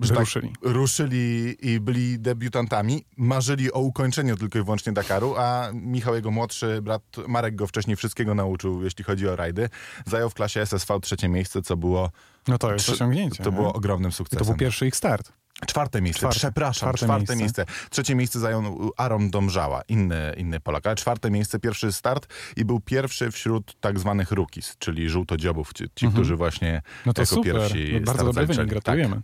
[0.00, 0.52] że tak Ruszyli.
[0.62, 6.82] ruszyli i byli debiutantami, marzyli o ukończeniu tylko i wyłącznie Dakaru, a Michał, jego młodszy
[6.82, 9.68] brat Marek go wcześniej wszystkiego nauczył, jeśli chodzi o rajdy.
[10.06, 12.10] Zajął w klasie SSV trzecie miejsce, co było,
[12.48, 13.44] No to jest osiągnięcie.
[13.44, 13.56] to nie?
[13.56, 14.38] było ogromnym I sukcesem.
[14.46, 15.32] to był pierwszy ich start.
[15.66, 16.38] Czwarte miejsce, Czwarte.
[16.38, 17.62] przepraszam, Czwarte czwarte, miejsce.
[17.64, 17.88] miejsce.
[17.90, 22.80] Trzecie miejsce zajął Aaron Domżała, inny, inny Polak, ale czwarte miejsce, pierwszy start i był
[22.80, 26.12] pierwszy wśród tak zwanych rookies, czyli żółtodziobów, ci, ci Mhm.
[26.12, 27.52] którzy właśnie No to jako super.
[27.54, 29.20] pierwsi Bardzo start dobry wynik, gratulujemy.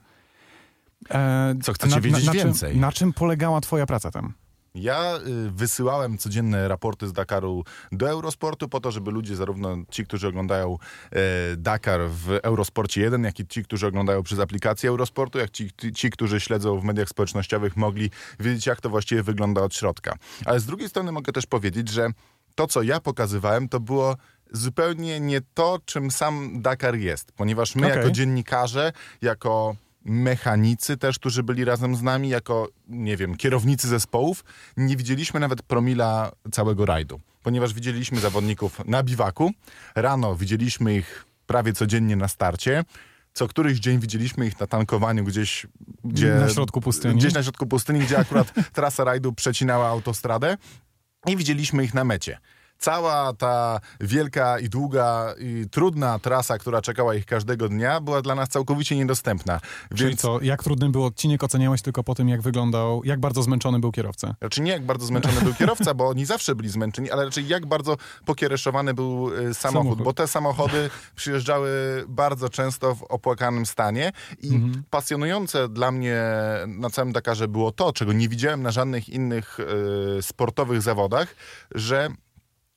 [1.10, 2.72] E, Co chcecie na, wiedzieć na, na więcej?
[2.72, 4.32] Czym, na czym polegała twoja praca tam?
[4.74, 10.04] Ja y, wysyłałem codzienne raporty z Dakaru do Eurosportu po to, żeby ludzie, zarówno ci,
[10.04, 10.78] którzy oglądają
[11.12, 15.70] e, Dakar w Eurosporcie 1, jak i ci, którzy oglądają przez aplikację Eurosportu, jak ci,
[15.94, 20.14] ci, którzy śledzą w mediach społecznościowych, mogli wiedzieć, jak to właściwie wygląda od środka.
[20.44, 22.10] Ale z drugiej strony mogę też powiedzieć, że
[22.54, 24.16] to, co ja pokazywałem, to było
[24.52, 27.98] zupełnie nie to, czym sam Dakar jest, ponieważ my Okej.
[27.98, 34.44] jako dziennikarze, jako mechanicy też, którzy byli razem z nami, jako, nie wiem, kierownicy zespołów,
[34.76, 39.50] nie widzieliśmy nawet promila całego rajdu, ponieważ widzieliśmy zawodników na biwaku,
[39.94, 42.84] rano widzieliśmy ich prawie codziennie na starcie,
[43.32, 45.66] co któryś dzień widzieliśmy ich na tankowaniu gdzieś,
[46.04, 46.34] gdzie...
[46.34, 47.14] Na środku pustyni?
[47.14, 50.56] Gdzieś na środku pustyni, gdzie akurat trasa rajdu przecinała autostradę
[51.26, 52.38] i widzieliśmy ich na mecie.
[52.78, 58.34] Cała ta wielka i długa i trudna trasa, która czekała ich każdego dnia, była dla
[58.34, 59.60] nas całkowicie niedostępna.
[59.94, 63.42] Czyli Więc co, jak trudny był odcinek, oceniałeś tylko po tym, jak wyglądał, jak bardzo
[63.42, 64.34] zmęczony był kierowca.
[64.40, 67.66] Raczej nie jak bardzo zmęczony był kierowca, bo oni zawsze byli zmęczeni, ale raczej jak
[67.66, 70.02] bardzo pokiereszowany był y, samochód, Samochód.
[70.04, 71.70] bo te samochody przyjeżdżały
[72.08, 74.12] bardzo często w opłakanym stanie
[74.42, 74.82] i Mhm.
[74.90, 76.22] pasjonujące dla mnie
[76.66, 79.58] na całym Dakarze było to, czego nie widziałem na żadnych innych
[80.18, 81.34] y, sportowych zawodach,
[81.74, 82.08] że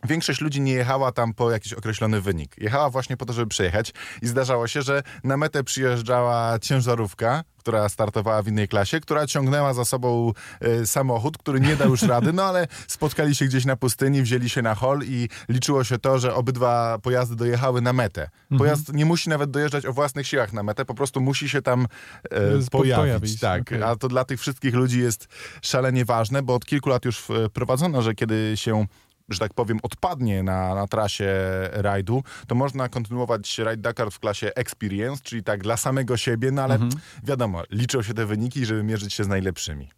[0.08, 2.56] Większość ludzi nie jechała tam po jakiś określony wynik.
[2.58, 7.90] Jechała właśnie po to, żeby przejechać i zdarzało się, że na metę przyjeżdżała ciężarówka, która
[7.90, 12.34] startowała w innej klasie, która ciągnęła za sobą e, samochód, który nie dał już rady,
[12.34, 16.20] no ale spotkali się gdzieś na pustyni, wzięli się na hol i liczyło się to,
[16.20, 18.30] że obydwa pojazdy dojechały na metę.
[18.58, 21.88] Pojazd nie musi nawet dojeżdżać o własnych siłach na metę, po prostu musi się tam
[22.32, 23.02] e, Spo- pojawić.
[23.04, 23.84] pojawić, Tak, okej.
[23.84, 25.28] a to dla tych wszystkich ludzi jest
[25.62, 28.86] szalenie ważne, bo od kilku lat już e, wprowadzono, że kiedy się
[29.34, 31.34] że tak powiem, odpadnie na, na trasie
[31.72, 36.64] rajdu, to można kontynuować rajd Dakar w klasie Experience, czyli tak dla samego siebie, no
[36.64, 36.80] ale
[37.24, 39.90] wiadomo, liczą się te wyniki, żeby mierzyć się z najlepszymi.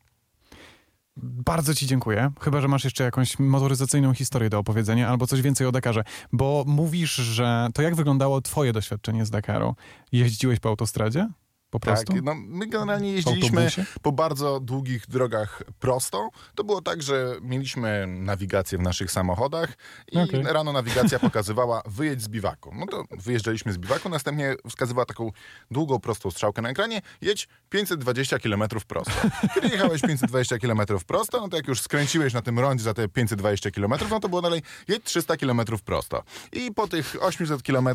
[1.17, 2.31] Bardzo ci dziękuję.
[2.41, 6.03] Chyba, że masz jeszcze jakąś motoryzacyjną historię do opowiedzenia albo coś więcej o Dakarze.
[6.31, 9.75] Bo mówisz, że to jak wyglądało twoje doświadczenie z Dakaru?
[10.11, 11.29] Jeździłeś po autostradzie?
[11.73, 12.13] Po prostu?
[12.13, 13.69] Tak, no, my generalnie jeździliśmy
[14.01, 16.29] po bardzo długich drogach prosto.
[16.55, 19.73] To było tak, że mieliśmy nawigację w naszych samochodach
[20.11, 20.43] i Okej.
[20.43, 22.71] rano nawigacja pokazywała wyjedź z biwaku.
[22.75, 25.31] No to wyjeżdżaliśmy z biwaku, następnie wskazywała taką
[25.71, 29.29] długą, prostą strzałkę na ekranie, jedź 520 km prosto.
[29.55, 33.07] Kiedy jechałeś 520 km prosto, no to jak już skręciłeś na tym rondzie za te
[33.07, 36.23] 520 km, no to było dalej jedź 300 km prosto.
[36.51, 37.89] I po tych 800 km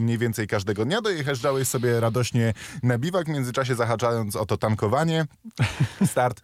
[0.00, 5.26] mniej więcej każdego dnia dojeżdżałeś sobie radośnie na biwak, w międzyczasie zahaczając o to tankowanie,
[6.12, 6.40] start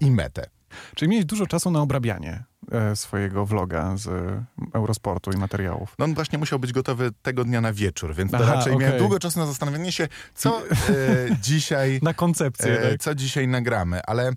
[0.00, 0.46] i metę.
[0.94, 5.94] Czyli miałeś dużo czasu na obrabianie e, swojego vloga z e, Eurosportu i materiałów.
[5.98, 8.86] No on właśnie musiał być gotowy tego dnia na wieczór, więc to Aha, raczej okej.
[8.86, 10.66] miałem długo czasu na zastanowienie się, co e,
[11.40, 13.00] dzisiaj Na koncepcję, e, tak.
[13.00, 14.32] co dzisiaj nagramy, ale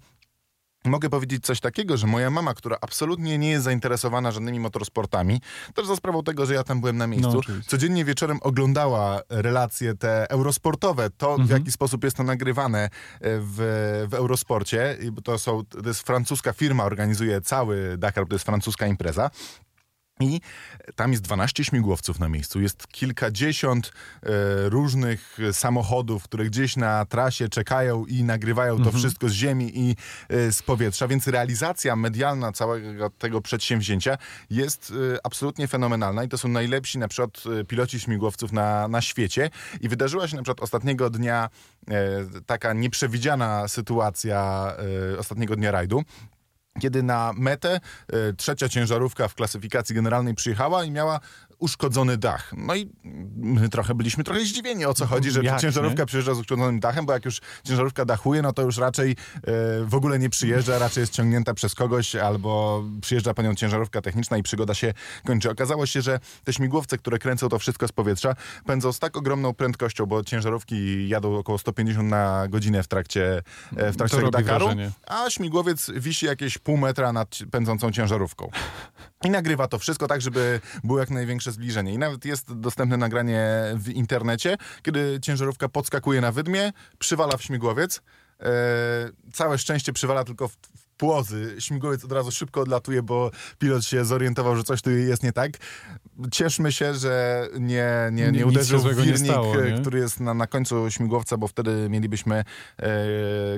[0.86, 5.42] mogę powiedzieć coś takiego, że moja mama, która absolutnie nie jest zainteresowana żadnymi motorsportami,
[5.76, 9.96] też za sprawą tego, że ja tam byłem na miejscu, No, codziennie wieczorem oglądała relacje
[9.96, 11.60] te eurosportowe, to w Mhm.
[11.60, 12.90] jaki sposób jest to nagrywane e,
[13.22, 13.56] w,
[14.10, 19.30] w Eurosporcie, to, są, to jest francuska firma, organizuje cały Dakar, to jest francuska impreza.
[20.22, 20.42] I
[20.96, 23.88] tam jest 12 śmigłowców na miejscu, jest kilkadziesiąt
[24.24, 24.30] e,
[24.70, 29.96] różnych samochodów, które gdzieś na trasie czekają i nagrywają to wszystko z ziemi i
[30.30, 34.18] e, z powietrza, więc realizacja medialna całego tego przedsięwzięcia
[34.50, 39.02] jest e, absolutnie fenomenalna i to są najlepsi na przykład e, piloci śmigłowców na, na
[39.02, 39.50] świecie.
[39.82, 41.50] I wydarzyła się na przykład ostatniego dnia
[41.88, 41.94] e,
[42.46, 44.72] taka nieprzewidziana sytuacja
[45.14, 46.04] e, ostatniego dnia rajdu,
[46.80, 47.80] kiedy na metę
[48.14, 51.20] y, trzecia ciężarówka w klasyfikacji generalnej przyjechała i miała
[51.62, 52.54] uszkodzony dach.
[52.58, 52.90] No i
[53.36, 56.06] my trochę byliśmy trochę zdziwieni, o co chodzi, że Jak, ciężarówka nie?
[56.06, 59.16] przyjeżdża z uszkodzonym dachem, bo jak już ciężarówka dachuje, no to już raczej e,
[59.86, 64.38] w ogóle nie przyjeżdża, raczej jest ciągnięta przez kogoś, albo przyjeżdża po nią ciężarówka techniczna
[64.38, 64.94] i przygoda się
[65.26, 65.50] kończy.
[65.50, 69.54] Okazało się, że te śmigłowce, które kręcą to wszystko z powietrza, pędzą z tak ogromną
[69.54, 73.42] prędkością, bo ciężarówki jadą około 150 na godzinę w trakcie,
[73.76, 74.92] e, w trakcie Dakaru, wrażenie.
[75.08, 78.50] a śmigłowiec wisi jakieś pół metra nad pędzącą ciężarówką.
[79.24, 81.94] I nagrywa to wszystko tak, żeby było jak największe zbliżenie.
[81.94, 88.02] I nawet jest dostępne nagranie w internecie, kiedy ciężarówka podskakuje na wydmie, przywala w śmigłowiec.
[88.42, 88.46] E,
[89.34, 91.56] całe szczęście przywala tylko w, w płozy.
[91.60, 95.52] Śmigłowiec od razu szybko odlatuje, bo pilot się zorientował, że coś tu jest nie tak.
[96.32, 99.80] Cieszmy się, że nie, nie, nie uderzył w złego nie wirnik, stało, nie?
[99.80, 102.92] który jest na, na końcu śmigłowca, bo wtedy mielibyśmy e,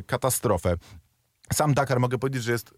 [0.06, 0.76] katastrofę.
[1.54, 2.74] Sam Dakar mogę powiedzieć, że jest y,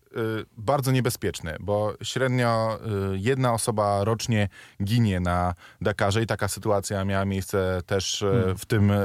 [0.57, 2.79] bardzo niebezpieczny, bo średnio
[3.13, 4.49] y, jedna osoba rocznie
[4.83, 8.57] ginie na Dakarze i taka sytuacja miała miejsce też y, Hmm.
[8.57, 8.95] w, tym, y,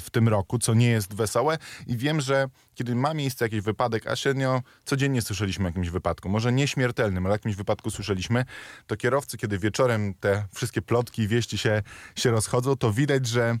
[0.00, 1.58] w tym roku, co nie jest wesołe.
[1.86, 6.28] I wiem, że kiedy ma miejsce jakiś wypadek, a średnio codziennie słyszeliśmy o jakimś wypadku,
[6.28, 8.44] może nieśmiertelnym, ale o jakimś wypadku słyszeliśmy,
[8.86, 11.82] to kierowcy, kiedy wieczorem te wszystkie plotki i wieści się,
[12.14, 13.58] się rozchodzą, to widać, że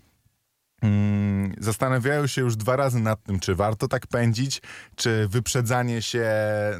[1.60, 4.62] zastanawiają się już dwa razy nad tym, czy warto tak pędzić,
[4.96, 6.30] czy wyprzedzanie się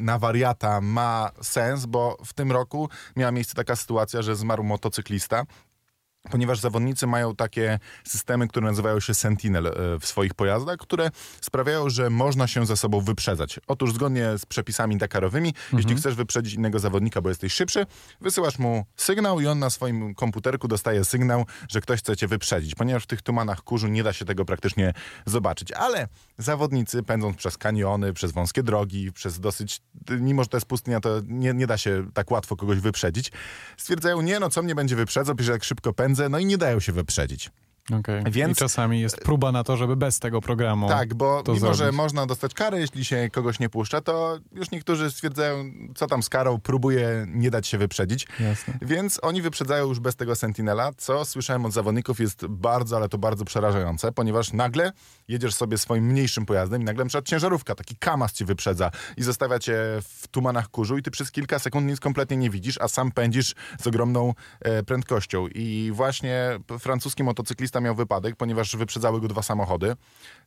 [0.00, 5.44] na wariata ma sens, bo w tym roku miała miejsce taka sytuacja, że zmarł motocyklista.
[6.30, 11.10] Ponieważ zawodnicy mają takie systemy, które nazywają się Sentinel e, w swoich pojazdach, które
[11.40, 13.60] sprawiają, że można się ze sobą wyprzedzać.
[13.66, 17.86] Otóż zgodnie z przepisami Dakarowymi, jeśli chcesz wyprzedzić innego zawodnika, bo jesteś szybszy,
[18.20, 22.74] wysyłasz mu sygnał i on na swoim komputerku dostaje sygnał, że ktoś chce cię wyprzedzić.
[22.74, 24.92] Ponieważ w tych tumanach kurzu nie da się tego praktycznie
[25.26, 25.72] zobaczyć.
[25.72, 31.00] Ale zawodnicy pędząc przez kaniony, przez wąskie drogi, przez dosyć, mimo że to jest pustynia,
[31.00, 33.32] to nie, nie da się tak łatwo kogoś wyprzedzić.
[33.76, 36.81] Stwierdzają, nie no, co mnie będzie wyprzedzał, przecież jak szybko pędzę, no i nie dają
[36.81, 37.50] się wyprzedzić.
[38.01, 38.22] Okej.
[38.31, 40.88] Więc- I czasami jest próba na to, żeby bez tego programu.
[40.88, 41.96] Tak, bo to mimo, że zrobić.
[41.96, 46.29] można dostać karę, jeśli się kogoś nie puszcza, to już niektórzy stwierdzają, co tam z
[46.29, 48.27] karą, próbuje nie dać się wyprzedzić.
[48.40, 48.79] Jasne.
[48.83, 53.18] Więc oni wyprzedzają już bez tego Sentinela, co słyszałem od zawodników jest bardzo, ale to
[53.18, 54.92] bardzo przerażające, ponieważ nagle
[55.29, 59.22] jedziesz sobie swoim mniejszym pojazdem i nagle na przykład ciężarówka, taki kamaz ci wyprzedza i
[59.22, 62.88] zostawia cię w tumanach kurzu i ty przez kilka sekund nic kompletnie nie widzisz, a
[62.88, 65.46] sam pędzisz z ogromną e, prędkością.
[65.55, 69.96] I właśnie francuski motocyklista miał wypadek, ponieważ wyprzedzały go dwa samochody.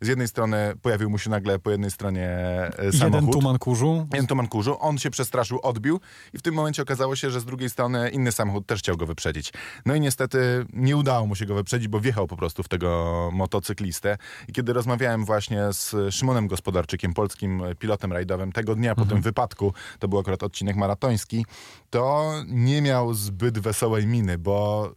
[0.01, 3.01] Z jednej strony pojawił mu się nagle po jednej stronie e, samochód.
[3.01, 4.07] Jeden tuman kurzu.
[4.13, 5.99] Jeden tuman kurzu, on się przestraszył, odbił
[6.33, 9.05] i w tym momencie okazało się, że z drugiej strony inny samochód też chciał go
[9.05, 9.53] wyprzedzić.
[9.85, 13.29] No i niestety nie udało mu się go wyprzedzić, bo wjechał po prostu w tego
[13.33, 14.17] motocyklistę.
[14.47, 19.73] I kiedy rozmawiałem właśnie z Szymonem Gospodarczykiem, polskim pilotem rajdowym, tego dnia po tym wypadku,
[19.99, 21.45] to był akurat odcinek maratoński,
[21.89, 24.91] to nie miał zbyt wesołej miny, bo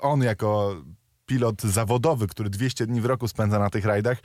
[0.00, 0.76] on jako
[1.26, 4.18] pilot zawodowy, który 200 dni w roku spędza na tych rajdach,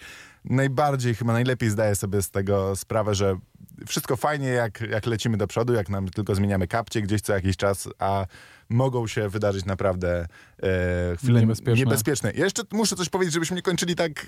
[0.45, 3.37] najbardziej, chyba najlepiej zdaje sobie z tego sprawę, że
[3.87, 7.57] wszystko fajnie, jak, jak lecimy do przodu, jak nam tylko zmieniamy kapcie gdzieś co jakiś
[7.57, 8.25] czas, a
[8.69, 10.27] mogą się wydarzyć naprawdę
[10.63, 11.73] e, chwile Niebezpieczne.
[11.85, 12.31] niebezpieczne.
[12.35, 14.25] Ja jeszcze muszę coś powiedzieć, żebyśmy nie kończyli tak,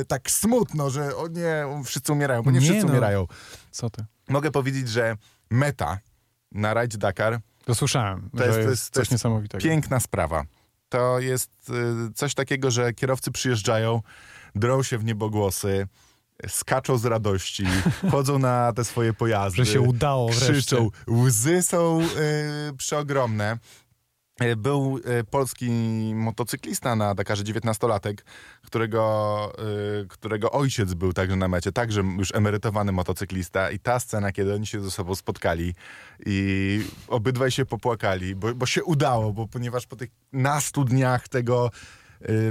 [0.00, 2.90] e, tak smutno, że o nie, wszyscy umierają, bo nie, Nie wszyscy no.
[2.90, 3.26] umierają.
[3.70, 4.04] Co ty?
[4.28, 5.16] Mogę powiedzieć, że
[5.50, 5.98] meta
[6.52, 9.64] na rajdzie Dakar To słyszałem, To jest- jest, to jest- to coś jest niesamowitego.
[9.64, 10.44] Piękna sprawa.
[10.96, 14.02] To jest y, coś takiego, że kierowcy przyjeżdżają,
[14.54, 15.86] drą się w niebogłosy,
[16.48, 17.64] skaczą z radości,
[18.10, 19.64] chodzą na te swoje pojazdy.
[19.64, 20.52] Że się udało wreszcie.
[20.52, 20.90] Krzyczą.
[21.08, 22.00] Łzy są
[22.70, 23.58] y, przeogromne.
[24.42, 25.70] Y, Był y, polski
[26.14, 28.14] motocyklista na Dakarze, 19-latek,
[28.66, 29.52] którego,
[30.02, 33.70] y, którego ojciec był także na mecie, także już emerytowany motocyklista.
[33.70, 35.74] I ta scena, kiedy oni się ze sobą spotkali
[36.26, 41.70] i obydwaj się popłakali, bo, bo się udało, bo ponieważ po tych nastu dniach tego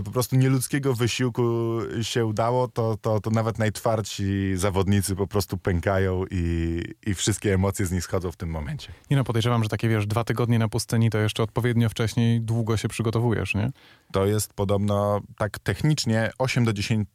[0.06, 6.23] po prostu nieludzkiego wysiłku się udało, to, to, to nawet najtwardsi zawodnicy po prostu pękają
[6.32, 8.93] i, i wszystkie emocje z nich schodzą w tym momencie.
[9.12, 12.78] Nie no, podejrzewam, że takie, wiesz, dwa tygodnie na pustyni, to jeszcze odpowiednio wcześniej długo
[12.78, 13.71] się przygotowujesz, nie?
[14.12, 17.08] To jest podobno tak technicznie 8 do 10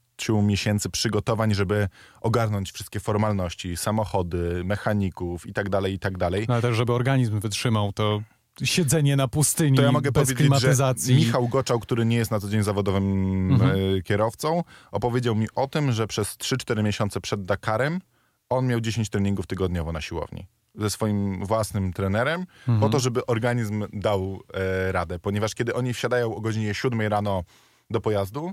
[0.43, 1.89] miesięcy przygotowań, żeby
[2.21, 6.45] ogarnąć wszystkie formalności, samochody, mechaników i tak dalej, i tak dalej.
[6.49, 8.23] No ale też, żeby organizm wytrzymał to
[8.65, 11.15] siedzenie na pustyni To ja mogę bez klimatyzacji.
[11.17, 13.05] Michał Goczał, który nie jest na co dzień zawodowym
[13.53, 13.71] Mhm.
[13.99, 18.01] e, kierowcą, opowiedział mi o tym, że przez 3-4 miesiące przed Dakarem
[18.49, 20.47] on miał 10 treningów tygodniowo na siłowni.
[20.75, 22.81] Ze swoim własnym trenerem, Mhm.
[22.81, 25.19] po to, żeby organizm dał e, radę.
[25.19, 27.43] Ponieważ kiedy oni wsiadają o godzinie 7 rano
[27.91, 28.53] do pojazdu,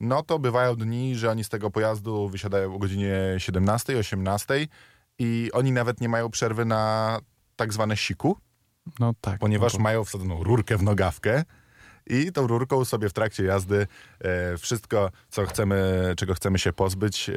[0.00, 4.66] no to bywają dni, że oni z tego pojazdu wysiadają o godzinie 17, 18
[5.18, 7.18] i oni nawet nie mają przerwy na
[7.56, 8.36] tak zwane siku,
[9.00, 9.38] No tak.
[9.38, 11.44] ponieważ no to- mają wsadzoną rurkę w nogawkę
[12.06, 13.86] i tą rurką sobie w trakcie jazdy
[14.20, 17.32] e, wszystko, co chcemy, czego chcemy się pozbyć, e,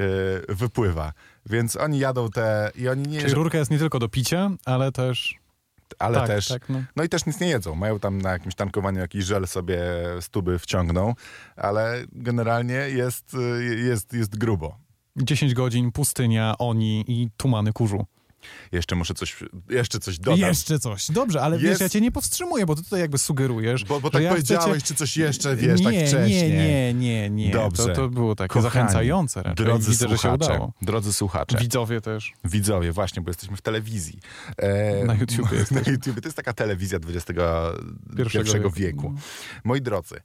[0.53, 1.13] wypływa.
[1.45, 3.21] Więc oni jadą te i oni nie...
[3.21, 5.35] Czyli rurka jest nie tylko do picia, ale też...
[5.99, 6.47] ale tak, też...
[6.47, 6.83] Tak, no.
[6.95, 7.75] No i też nic nie jedzą.
[7.75, 9.79] Mają tam na jakimś tankowaniu jakiś żel sobie
[10.21, 11.13] z tuby wciągną,
[11.55, 13.37] ale generalnie jest,
[13.77, 14.77] jest, jest grubo.
[15.17, 18.05] 10 godzin, pustynia, oni i tumany kurzu.
[18.71, 19.35] Jeszcze muszę coś,
[19.69, 20.39] jeszcze coś dodać.
[20.39, 21.11] Jeszcze coś.
[21.11, 23.83] Dobrze, ale wiesz, Jest- ja cię nie powstrzymuję, bo ty tutaj jakby sugerujesz.
[23.85, 26.51] Bo, bo tak ja powiedziałeś, czy coś jeszcze, wiesz, nie, tak wcześniej.
[26.51, 27.51] Nie, nie, nie, nie.
[27.51, 27.83] Dobrze.
[27.85, 29.65] To, to było takie Kochani, zachęcające raczej.
[29.65, 30.73] Drodzy Widzę, że się słuchacze, udało.
[30.81, 32.33] drodzy słuchacze, Widzowie też.
[32.43, 34.19] widzowie, właśnie, bo jesteśmy w telewizji.
[34.57, 35.91] E, Na YouTubie Na.
[35.91, 36.21] YouTubie.
[36.21, 37.33] To jest taka telewizja XXI
[38.53, 38.71] wieku.
[38.75, 39.13] wieku.
[39.63, 40.15] Moi drodzy,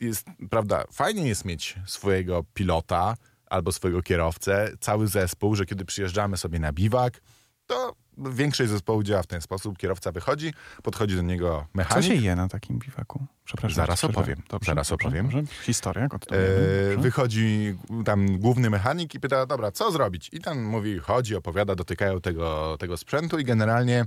[0.00, 3.16] jest, prawda, fajnie jest mieć swojego pilota
[3.50, 7.20] albo swojego kierowcę, cały zespół, że kiedy przyjeżdżamy sobie na biwak,
[7.66, 9.78] to większość zespołu działa w ten sposób.
[9.78, 10.52] Kierowca wychodzi,
[10.82, 12.06] podchodzi do niego Co mechanik.
[12.06, 13.26] się je na takim biwaku?
[13.44, 13.76] Przepraszam.
[13.76, 14.42] Zaraz opowiem.
[14.48, 15.28] Dobrze, Zaraz opowiem.
[15.28, 15.42] Dobrze.
[15.62, 16.04] Historia.
[16.04, 17.74] E, wychodzi
[18.04, 20.30] tam główny mechanik i pyta, dobra, co zrobić?
[20.32, 24.04] I tam mówi, chodzi, opowiada, dotykają tego, tego sprzętu i generalnie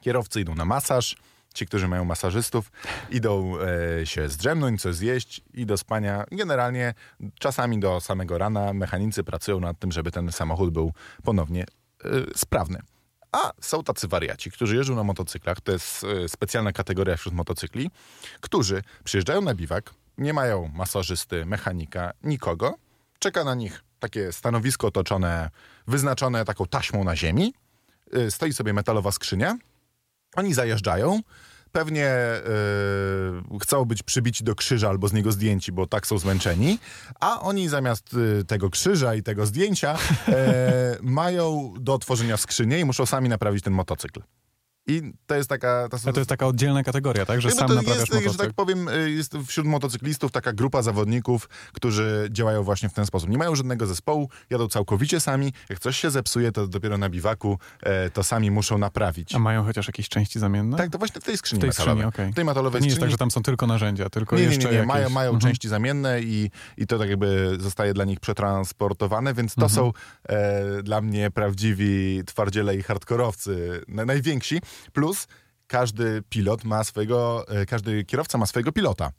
[0.00, 1.16] kierowcy idą na masaż,
[1.54, 2.72] ci, którzy mają masażystów,
[3.10, 3.54] idą
[4.00, 6.24] e, się zdrzemnąć, coś zjeść i do spania.
[6.32, 6.94] Generalnie
[7.38, 10.92] czasami do samego rana mechanicy pracują nad tym, żeby ten samochód był
[11.24, 11.64] ponownie
[12.36, 12.78] sprawny.
[13.32, 17.90] A są tacy wariaci, którzy jeżdżą na motocyklach, to jest e, specjalna kategoria wśród motocykli,
[18.40, 22.74] którzy przyjeżdżają na biwak, nie mają masażysty, mechanika, nikogo.
[23.18, 25.50] Czeka na nich takie stanowisko otoczone,
[25.86, 27.54] wyznaczone taką taśmą na ziemi.
[28.16, 29.58] Y, Stoi sobie metalowa skrzynia.
[30.36, 31.20] Oni zajeżdżają.
[31.78, 32.06] Pewnie
[33.54, 36.78] y, chcą być przybici do krzyża albo z niego zdjęci, bo tak są zmęczeni.
[37.20, 42.84] A oni zamiast y, tego krzyża i tego zdjęcia e, mają do otworzenia skrzynię i
[42.84, 44.22] muszą sami naprawić ten motocykl.
[44.88, 45.88] I to jest taka...
[46.08, 47.40] A to jest taka oddzielna kategoria, tak?
[47.40, 48.44] Że no sam to naprawiasz jest, że motocykl.
[48.44, 53.30] tak powiem, y, jest wśród motocyklistów taka grupa zawodników, którzy działają właśnie w ten sposób.
[53.30, 55.52] Nie mają żadnego zespołu, jadą całkowicie sami.
[55.70, 59.34] Jak coś się zepsuje, to dopiero na biwaku e, to sami muszą naprawić.
[59.34, 60.76] A mają chociaż jakieś części zamienne?
[60.76, 62.06] Tak, to właśnie w tej skrzyni W tej metalowej.
[62.10, 62.32] skrzyni.
[62.32, 63.04] W tej metalowej nie jest skrzyni.
[63.06, 64.76] tak, że tam są tylko narzędzia, tylko nie, nie, jeszcze nie, nie.
[64.76, 64.88] jakieś...
[64.88, 65.40] Mają, mają Mhm.
[65.52, 69.74] części zamienne i, i to tak jakby zostaje dla nich przetransportowane, więc to Mhm.
[69.76, 69.92] są
[70.28, 74.60] e, dla mnie prawdziwi twardziele i hardkorowcy, na, najwięksi.
[74.92, 75.28] Plus
[75.66, 79.12] każdy pilot ma swojego, e, każdy kierowca ma swojego pilota.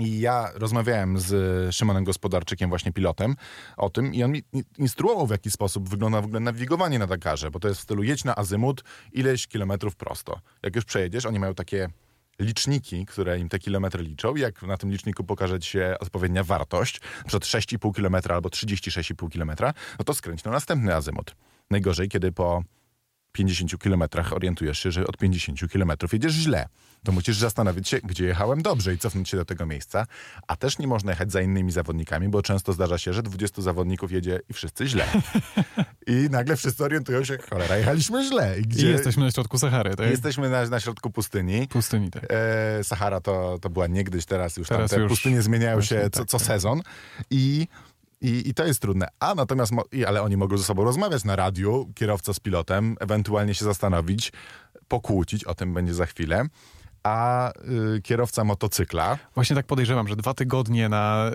[0.00, 3.36] I ja rozmawiałem z Szymonem Gospodarczykiem, właśnie pilotem,
[3.76, 7.06] o tym i on mi in- instruował, w jaki sposób wygląda w ogóle nawigowanie na
[7.06, 10.40] Dakarze, bo to jest w stylu jedź na azymut ileś kilometrów prosto.
[10.62, 11.88] Jak już przejedziesz, oni mają takie
[12.38, 17.00] liczniki, które im te kilometry liczą jak na tym liczniku pokaże ci się odpowiednia wartość,
[17.26, 21.36] przykład 6,5 km albo 36,5 km, no to skręć na następny azymut.
[21.70, 22.62] Najgorzej, kiedy po
[23.36, 26.68] 50 kilometrach orientujesz się, że od 50 kilometrów jedziesz źle.
[27.04, 30.06] To musisz zastanowić się, gdzie jechałem dobrze i cofnąć się do tego miejsca.
[30.46, 34.12] A też nie można jechać za innymi zawodnikami, bo często zdarza się, że 20 zawodników
[34.12, 35.06] jedzie i wszyscy źle.
[36.06, 38.58] I nagle wszyscy orientują się, cholera, jechaliśmy źle.
[38.58, 40.10] I I gdzie jesteśmy na środku Sahary, tak?
[40.10, 41.68] jesteśmy na, na środku pustyni.
[41.68, 42.24] Pustyni, tak.
[42.30, 46.00] E, Sahara to, to była niegdyś, teraz już Teraz tam te już pustynie zmieniają się
[46.00, 46.46] tak, co, co tak.
[46.46, 46.82] sezon.
[47.30, 47.68] I,
[48.20, 49.08] i, I to jest trudne.
[49.20, 49.72] A natomiast,
[50.06, 54.32] ale oni mogą ze sobą rozmawiać na radiu, kierowca z pilotem, ewentualnie się zastanowić,
[54.88, 56.46] pokłócić, o tym będzie za chwilę.
[57.02, 57.52] A
[57.96, 61.30] y, kierowca motocykla, Właśnie tak podejrzewam, że dwa tygodnie na,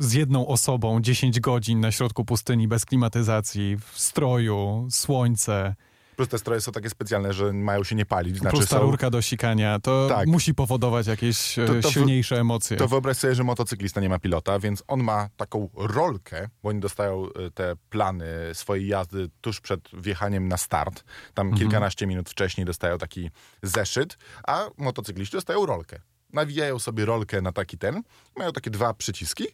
[0.00, 5.74] y, z jedną osobą, 10 godzin na środku pustyni, bez klimatyzacji, w stroju, słońce,
[6.16, 8.82] plus te stroje są takie specjalne, że mają się nie palić, znaczy plus ta są...
[8.82, 10.26] rurka do sikania, to Tak.
[10.28, 12.76] musi powodować jakieś e, To- to silniejsze emocje.
[12.76, 16.80] To wyobraź sobie, że motocyklista nie ma pilota, więc on ma taką rolkę, bo oni
[16.80, 21.04] dostają y, te plany swojej jazdy tuż przed wjechaniem na start.
[21.34, 21.62] Tam Mhm.
[21.62, 23.30] kilkanaście minut wcześniej dostają taki
[23.62, 26.00] zeszyt, a motocykliści dostają rolkę.
[26.32, 28.02] Nawijają sobie rolkę na taki ten,
[28.36, 29.44] mają takie dwa przyciski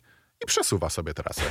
[0.43, 1.43] i przesuwa sobie trasę.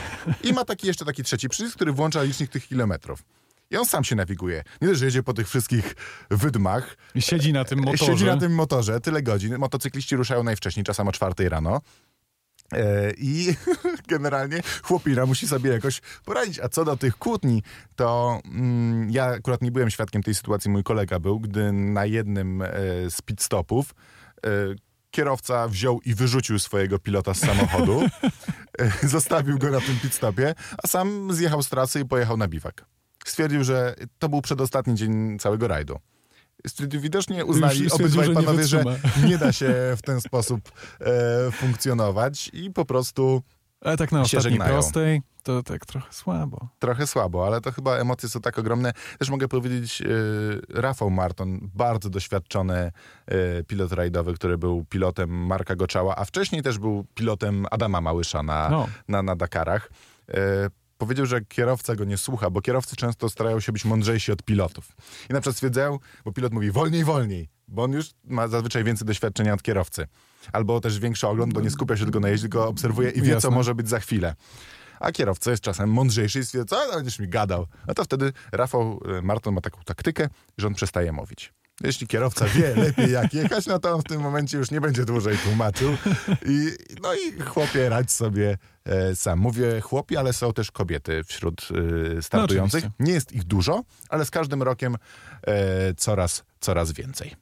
[0.44, 3.24] I ma taki jeszcze taki trzeci przycisk, który włącza licznik tych kilometrów.
[3.72, 4.64] I on sam się nawiguje.
[4.82, 5.96] Nie dość, że jedzie po tych wszystkich
[6.32, 8.06] wydmach, I Siedzi na tym motorze.
[8.06, 9.58] Siedzi na tym motorze tyle godzin.
[9.58, 11.82] Motocykliści ruszają najwcześniej, czasem o czwartej rano.
[12.74, 13.56] E, I
[14.08, 16.60] generalnie chłopina musi sobie jakoś poradzić.
[16.60, 17.64] A co do tych kłótni,
[17.96, 22.62] to mm, ja akurat nie byłem świadkiem tej sytuacji, mój kolega był, gdy na jednym
[22.62, 22.70] e,
[23.10, 23.96] z pit stopów
[24.46, 24.50] e,
[25.12, 28.02] kierowca wziął i wyrzucił swojego pilota z samochodu,
[29.04, 32.48] e, zostawił go na tym pit stopie, a sam zjechał z trasy i pojechał na
[32.48, 32.86] biwak.
[33.30, 36.00] Stwierdził, że to był przedostatni dzień całego rajdu.
[36.90, 38.84] Widocznie uznali obydwaj panowie, że
[39.28, 40.72] nie da się w ten sposób
[41.02, 43.42] e, funkcjonować i po prostu
[43.82, 44.72] Ale tak na ostatniej żegnają.
[44.72, 46.68] prostej, to tak trochę słabo.
[46.80, 48.94] Trochę słabo, ale to chyba emocje są tak ogromne.
[49.20, 52.92] Też mogę powiedzieć, yy, Rafał Marton, bardzo doświadczony
[53.28, 58.44] yy, pilot rajdowy, który był pilotem Marka Goczała, a wcześniej też był pilotem Adama Małysza
[58.44, 58.88] na, No.
[59.08, 59.92] na, na Dakarach.
[60.28, 60.36] Yy,
[61.00, 64.92] powiedział, że kierowca go nie słucha, bo kierowcy często starają się być mądrzejsi od pilotów.
[65.30, 69.08] I na przykład stwierdzają, bo pilot mówi wolniej, wolniej, bo on już ma zazwyczaj więcej
[69.08, 70.08] doświadczenia od kierowcy.
[70.54, 73.28] Albo też większy ogląd, bo nie skupia się tylko na jeździe, tylko obserwuje i wie,
[73.28, 73.50] co Jasne.
[73.50, 74.36] może być za chwilę.
[75.00, 77.68] A kierowca jest czasem mądrzejszy i stwierdza, co będziesz mi gadał.
[77.88, 81.54] No to wtedy Rafał e, Marton ma taką taktykę, że on przestaje mówić.
[81.84, 85.06] Jeśli kierowca wie lepiej jak jechać, no to on w tym momencie już nie będzie
[85.06, 85.98] dłużej tłumaczył.
[86.46, 86.72] I,
[87.02, 89.40] no i chłopie, radź sobie e, sam.
[89.40, 91.68] Mówię chłopie, ale są też kobiety wśród
[92.18, 92.84] e, startujących.
[92.84, 93.04] oczywiście.
[93.04, 94.96] nie jest ich dużo, ale z każdym rokiem
[95.48, 97.36] e, coraz, coraz więcej.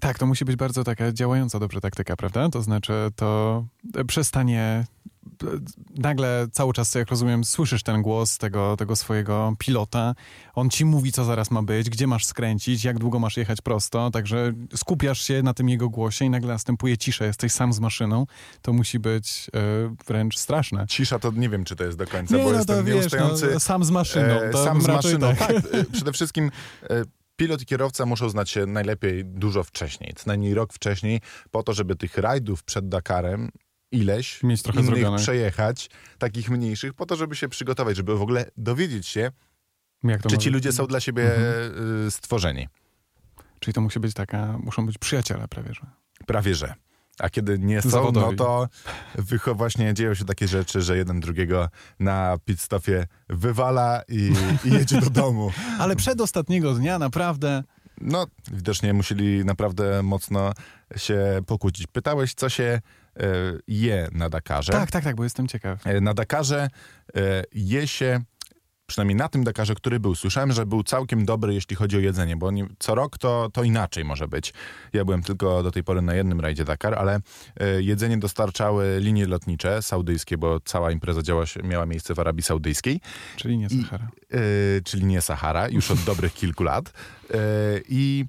[0.00, 2.48] Tak, to musi być bardzo taka działająca dobrze taktyka, prawda?
[2.48, 3.64] To znaczy, to
[4.06, 4.84] przestanie.
[5.42, 5.46] e,
[5.98, 10.14] Nagle cały czas, jak rozumiem, słyszysz ten głos tego, tego swojego pilota.
[10.54, 14.10] On ci mówi, co zaraz ma być, gdzie masz skręcić, jak długo masz jechać prosto.
[14.10, 17.24] Także skupiasz się na tym jego głosie i nagle następuje cisza.
[17.24, 18.26] Jesteś sam z maszyną.
[18.62, 20.86] To musi być e, wręcz straszne.
[20.88, 23.50] Cisza to nie wiem, czy to jest do końca, bo jestem nieustający...
[23.54, 24.34] no, sam z maszyną.
[24.34, 25.38] E, To sam z maszyną, tak.
[25.38, 25.56] tak.
[25.74, 26.50] e, Przede wszystkim
[26.90, 27.04] e,
[27.38, 31.20] pilot i kierowca muszą znać się najlepiej dużo wcześniej, co najmniej rok wcześniej,
[31.50, 33.48] po to, żeby tych rajdów przed Dakarem
[33.92, 35.18] ileś Mieć trochę innych zrobione.
[35.18, 39.30] przejechać, takich mniejszych, po to, żeby się przygotować, żeby w ogóle dowiedzieć się,
[40.02, 42.06] czy może- ci ludzie są dla siebie Mhm.
[42.06, 42.68] e, stworzeni.
[43.60, 45.86] Czyli to musi być taka, muszą być przyjaciele prawie, że.
[46.26, 46.74] Prawie że.
[47.18, 48.36] A kiedy nie są, no Zawodowi.
[48.36, 48.68] to
[49.18, 51.68] wycho- właśnie dzieją się takie rzeczy, że jeden drugiego
[52.00, 54.32] na pitstopie wywala i,
[54.64, 55.52] i jedzie do domu.
[55.80, 57.62] Ale przedostatniego dnia naprawdę
[58.00, 60.52] No, widocznie musieli naprawdę mocno
[60.96, 61.86] się pokłócić.
[61.86, 62.80] Pytałeś, co się e,
[63.68, 64.72] je na Dakarze.
[64.72, 65.86] Tak, tak, tak, bo jestem ciekaw.
[65.86, 66.70] E, Na Dakarze
[67.16, 68.20] e, je się,
[68.88, 72.36] przynajmniej na tym Dakarze, który był, słyszałem, że był całkiem dobry, jeśli chodzi o jedzenie,
[72.36, 74.52] bo nie, co rok to, to inaczej może być.
[74.92, 77.20] Ja byłem tylko do tej pory na jednym rajdzie Dakar, ale
[77.60, 83.00] e, jedzenie dostarczały linie lotnicze saudyjskie, bo cała impreza działa miała miejsce w Arabii Saudyjskiej.
[83.36, 84.08] Czyli nie I- Sahara.
[84.32, 84.38] e,
[84.84, 86.92] czyli nie Sahara, już od dobrych kilku lat.
[87.30, 87.36] E,
[87.88, 88.24] I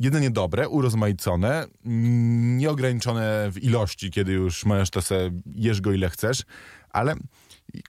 [0.00, 6.42] jedzenie dobre, urozmaicone, nieograniczone w ilości, kiedy już możesz to sobie jesz go ile chcesz,
[6.90, 7.14] ale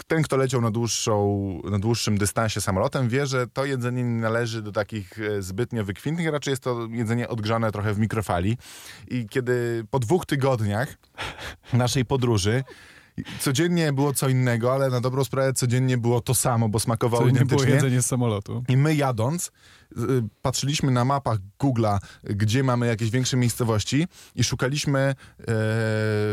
[0.08, 4.62] ten, kto leciał na, dłuższą, na dłuższym dystansie samolotem, wie, że to jedzenie nie należy
[4.62, 8.58] do takich e, zbytnio wykwintnych, raczej jest to jedzenie odgrzane trochę w mikrofali.
[9.08, 10.98] I kiedy po dwóch tygodniach
[11.74, 12.64] naszej podróży
[13.40, 17.30] codziennie było co innego, ale na dobrą sprawę codziennie było to samo, bo smakowało To
[17.30, 18.64] nie było jedzenie z samolotu.
[18.70, 19.52] I my jadąc,
[20.42, 25.16] patrzyliśmy na mapach Google'a, gdzie mamy jakieś większe miejscowości i szukaliśmy e,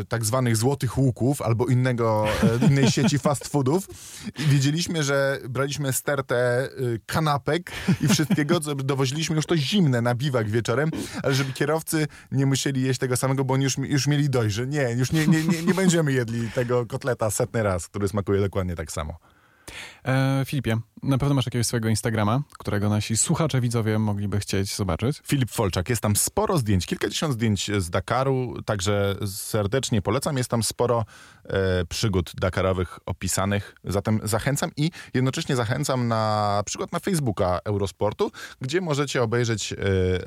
[0.09, 2.27] tak zwanych złotych łuków albo innego,
[2.63, 3.89] e, innej sieci fast foodów
[4.39, 10.15] i wiedzieliśmy, że braliśmy stertę y, kanapek i wszystkiego, co dowoziliśmy już to zimne na
[10.15, 10.91] biwak wieczorem,
[11.23, 14.67] ale żeby kierowcy nie musieli jeść tego samego, bo oni już, już mieli dość, że
[14.67, 18.77] nie, już nie, nie, nie, nie będziemy jedli tego kotleta setny raz, który smakuje dokładnie
[18.77, 19.19] tak samo.
[20.05, 25.23] E, Filipie, na pewno masz jakiegoś swojego Instagrama, którego nasi słuchacze, widzowie mogliby chcieć zobaczyć.
[25.27, 25.89] Filip Folczak.
[25.89, 30.37] Jest tam sporo zdjęć, kilkadziesiąt zdjęć z Dakaru, także serdecznie polecam.
[30.37, 31.05] Jest tam sporo
[31.45, 38.31] e, przygód dakarowych opisanych, zatem zachęcam i jednocześnie zachęcam na przykład na Facebooka Eurosportu,
[38.61, 39.77] gdzie możecie obejrzeć e,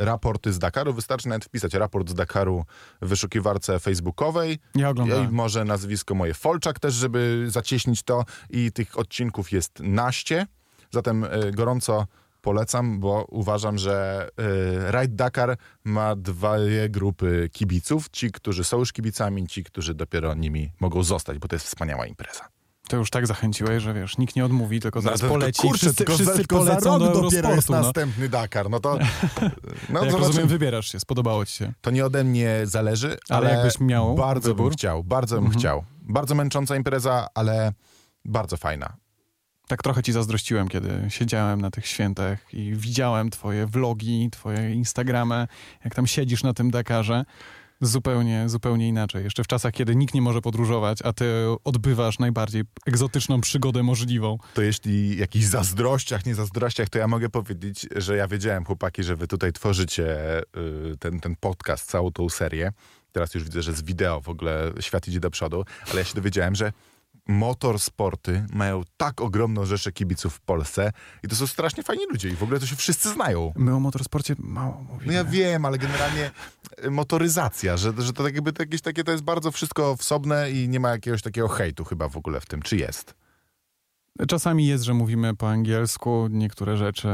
[0.05, 0.93] raporty z Dakaru.
[0.93, 2.65] Wystarczy nawet wpisać raport z Dakaru
[3.01, 5.33] w wyszukiwarce facebookowej Ja i oglądałem.
[5.33, 10.47] może nazwisko moje Folczak też, żeby zacieśnić to i tych odcinków jest naście.
[10.91, 12.07] Zatem e, gorąco
[12.41, 14.27] polecam, bo uważam, że
[14.87, 18.09] y, Ride Dakar ma dwie grupy kibiców.
[18.09, 22.05] Ci, którzy są już kibicami, ci, którzy dopiero nimi mogą zostać, bo to jest wspaniała
[22.05, 22.47] impreza.
[22.87, 25.61] To już tak zachęciłeś, że wiesz, nikt nie odmówi, tylko zaraz No to- to poleci.
[25.61, 27.69] kurczę, wszyscy tylko wszyscy za, tylko za polecą rok do dopiero jest.
[27.69, 27.81] No.
[27.81, 28.69] następny Dakar.
[28.69, 28.97] No to,
[29.89, 31.73] no, Jak rozumiem, wybierasz się, spodobało ci się.
[31.81, 34.65] to nie ode mnie zależy, Ale ale, jakbyś miał bardzo wybór?
[34.65, 35.59] bym chciał, bardzo bym Mhm.
[35.59, 35.83] chciał.
[36.01, 37.73] Bardzo męcząca impreza, ale
[38.25, 38.93] bardzo fajna.
[39.67, 45.47] Tak trochę ci zazdrościłem, kiedy siedziałem na tych świętach i widziałem twoje vlogi, twoje Instagramy,
[45.85, 47.25] jak tam siedzisz na tym Dakarze.
[47.81, 49.23] Zupełnie, zupełnie inaczej.
[49.23, 51.25] Jeszcze w czasach, kiedy nikt nie może podróżować, a ty
[51.63, 54.37] odbywasz najbardziej egzotyczną przygodę możliwą.
[54.53, 59.15] to jeśli jakichś zazdrościach, nie zazdrościach, to ja mogę powiedzieć, że ja wiedziałem, chłopaki, że
[59.15, 62.71] wy tutaj tworzycie y, ten, ten podcast, całą tą serię.
[63.11, 66.15] Teraz już widzę, że z wideo w ogóle świat idzie do przodu, ale ja się
[66.15, 66.71] dowiedziałem, że
[67.27, 70.91] motorsporty mają tak ogromną rzeszę kibiców w Polsce
[71.23, 73.53] i to są strasznie fajni ludzie i w ogóle to się wszyscy znają.
[73.55, 75.05] My o motorsporcie mało mówimy.
[75.05, 76.31] No ja wiem, ale generalnie
[76.77, 80.51] e, motoryzacja, że, że to tak jakby to jakieś takie, to jest bardzo wszystko wsobne
[80.51, 82.61] i nie ma jakiegoś takiego hejtu chyba w ogóle w tym.
[82.61, 83.13] Czy jest?
[84.27, 87.07] Czasami jest, że mówimy po angielsku niektóre rzeczy.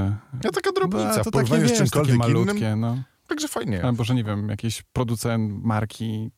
[0.43, 2.79] Ja taka drobnica, No, to takie, wiesz, takie czymkolwiek malutkie, innym.
[2.79, 3.03] no.
[3.27, 3.85] Także fajnie.
[3.85, 6.31] Albo, że nie wiem, jakiś producent marki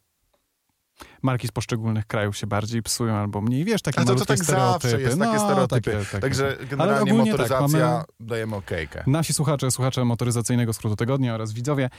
[1.22, 4.90] marki z poszczególnych krajów się bardziej psują albo mniej, wiesz, takie Ale to, tak stereotypy.
[4.90, 5.92] zawsze jest, takie no, stereotypy.
[5.92, 9.04] Takie, takie, Także Ale generalnie ogólnie tak, motoryzacja mamy- dajemy okejkę.
[9.08, 11.90] Nasi słuchacze, słuchacze motoryzacyjnego skrótu tygodnia oraz widzowie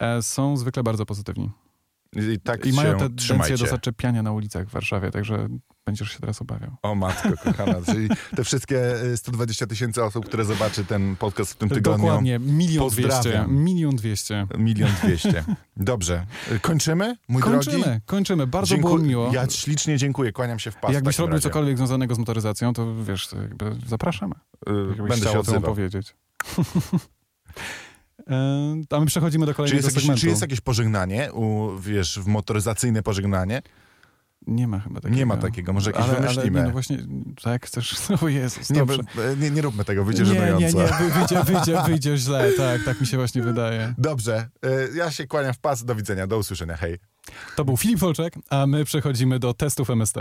[0.00, 1.50] e, są zwykle bardzo pozytywni.
[2.12, 5.48] I tak I mają się tendencję do zaczepiania na ulicach w Warszawie, także
[5.86, 6.70] będziesz się teraz obawiał.
[6.82, 11.56] O matko kochana, czyli te wszystkie y, 120 tysięcy osób, które zobaczy ten podcast w
[11.56, 12.06] tym tygodniu.
[12.06, 13.44] Dokładnie, milion dwieście.
[13.48, 14.46] Milion dwieście.
[14.58, 15.44] Milion dwieście.
[15.76, 16.26] Dobrze.
[16.52, 17.56] Y, Kończymy, mój drogi?
[17.70, 18.46] Kończymy, kończymy.
[18.46, 19.30] Bardzo Dziękuję- było miło.
[19.34, 20.92] Ja ślicznie dziękuję, kłaniam się w pas.
[20.92, 21.42] Jakbyś robił razie.
[21.42, 24.34] cokolwiek związanego z motoryzacją, to wiesz, jakby zapraszamy.
[24.68, 25.74] Y, Jakbyś Będę chciał się o tym odzywał.
[25.74, 26.14] powiedzieć.
[28.30, 30.20] E, A my przechodzimy do Czy kolejnego jest, jakieś, segmentu.
[30.20, 33.62] czy jest jakieś pożegnanie, u, wiesz, w motoryzacyjne pożegnanie?
[34.46, 35.16] Nie ma chyba takiego.
[35.16, 36.58] Nie ma takiego, może jakieś ale, wymyślimy.
[36.58, 36.98] Ale nie, no właśnie,
[37.42, 37.94] tak chcesz?
[38.22, 38.98] O Jezus, Nie, dobrze.
[38.98, 40.78] b- nie, nie róbmy tego, wyjdzie nie, nie, żenująco.
[40.78, 43.94] nie, wy- wyjdzie, wyjdzie, wyjdzie źle, tak, tak mi się właśnie wydaje.
[43.98, 46.98] Dobrze, y, ja się kłaniam w pas, do widzenia, do usłyszenia, hej.
[47.56, 50.16] To był Filip Folczek, a my przechodzimy do testów MST.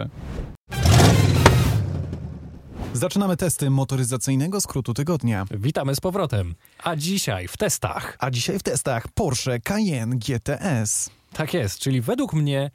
[2.93, 5.45] Zaczynamy testy motoryzacyjnego skrótu tygodnia.
[5.51, 6.55] Witamy z powrotem.
[6.83, 8.15] A dzisiaj w testach.
[8.19, 11.09] A dzisiaj w testach Porsche Cayenne GTS.
[11.33, 12.71] Tak jest, czyli według mnie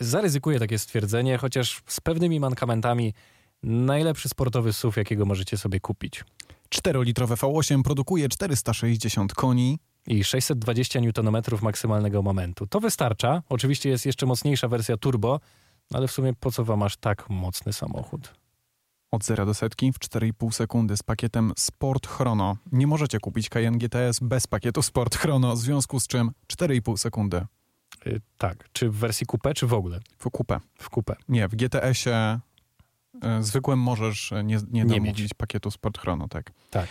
[0.00, 3.14] zaryzykuję takie stwierdzenie, chociaż z pewnymi mankamentami
[3.62, 6.24] najlepszy sportowy SUV, jakiego możecie sobie kupić.
[6.74, 9.78] 4-litrowe V8 produkuje 460 koni.
[10.06, 12.66] I 620 Nm maksymalnego momentu.
[12.66, 13.42] To wystarcza.
[13.48, 15.40] Oczywiście jest jeszcze mocniejsza wersja turbo,
[15.92, 18.34] ale w sumie po co wam aż tak mocny samochód?
[19.10, 22.56] Od 0 do setki w 4,5 sekundy z pakietem Sport Chrono.
[22.72, 27.46] Nie możecie kupić Cayenne GTS bez pakietu Sport Chrono, w związku z czym 4,5 sekundy
[28.06, 30.60] Y, tak, czy w wersji coupe, czy w ogóle w kupę.
[30.78, 31.16] w coupe.
[31.28, 32.40] Nie, w GTS-ie
[33.38, 35.34] y, zwykłym możesz e, nie, nie, Nie mieć.
[35.34, 36.52] pakietu Sport Chrono, tak.
[36.70, 36.88] Tak.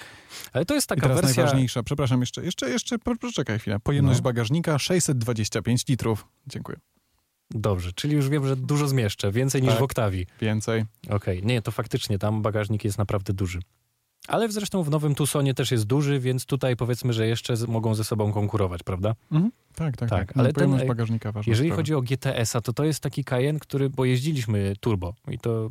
[0.53, 1.43] Ale to jest I taka teraz wersja...
[1.43, 3.79] najważniejsza, przepraszam, jeszcze, jeszcze, jeszcze, po- poczekaj chwilę.
[3.79, 4.23] Pojemność No.
[4.23, 6.27] bagażnika 625 litrów.
[6.47, 6.77] Dziękuję.
[7.51, 9.79] Dobrze, czyli już wiem, że dużo zmieszczę, więcej niż Tak.
[9.79, 10.27] w Octavii.
[10.41, 10.85] Więcej.
[11.09, 13.59] Okej, nie, to faktycznie tam bagażnik jest naprawdę duży.
[14.29, 17.95] Ale zresztą w nowym Tucsonie też jest duży, więc tutaj powiedzmy, że jeszcze z, mogą
[17.95, 19.15] ze sobą konkurować, prawda?
[19.31, 19.51] Mhm.
[19.75, 20.37] Tak, tak, Tak, tak.
[20.37, 21.79] ale ten, e, bagażnika ważna Jeżeli sprawa.
[21.79, 25.69] chodzi o GTS-a, to to jest taki Cayenne, który, bo jeździliśmy turbo i to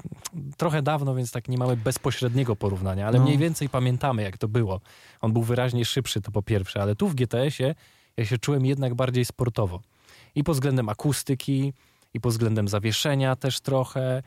[0.56, 3.24] trochę dawno, więc tak nie mamy bezpośredniego porównania, ale No.
[3.24, 4.80] mniej więcej pamiętamy, jak to było.
[5.20, 7.74] On był wyraźnie szybszy, to po pierwsze, ale tu w GTS-ie
[8.16, 9.80] ja się czułem jednak bardziej sportowo.
[10.34, 11.72] I pod względem akustyki,
[12.14, 14.22] i pod względem zawieszenia też trochę.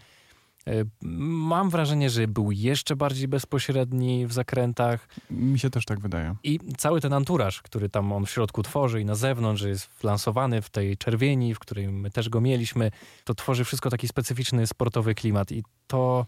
[0.68, 5.08] E, Mam wrażenie, że był jeszcze bardziej bezpośredni w zakrętach.
[5.32, 6.36] Mi się też tak wydaje.
[6.44, 9.90] I cały ten anturaż, który tam on w środku tworzy i na zewnątrz, że jest
[10.02, 12.92] wlansowany w tej czerwieni, w której my też go mieliśmy,
[13.24, 16.26] to tworzy wszystko taki specyficzny sportowy klimat i to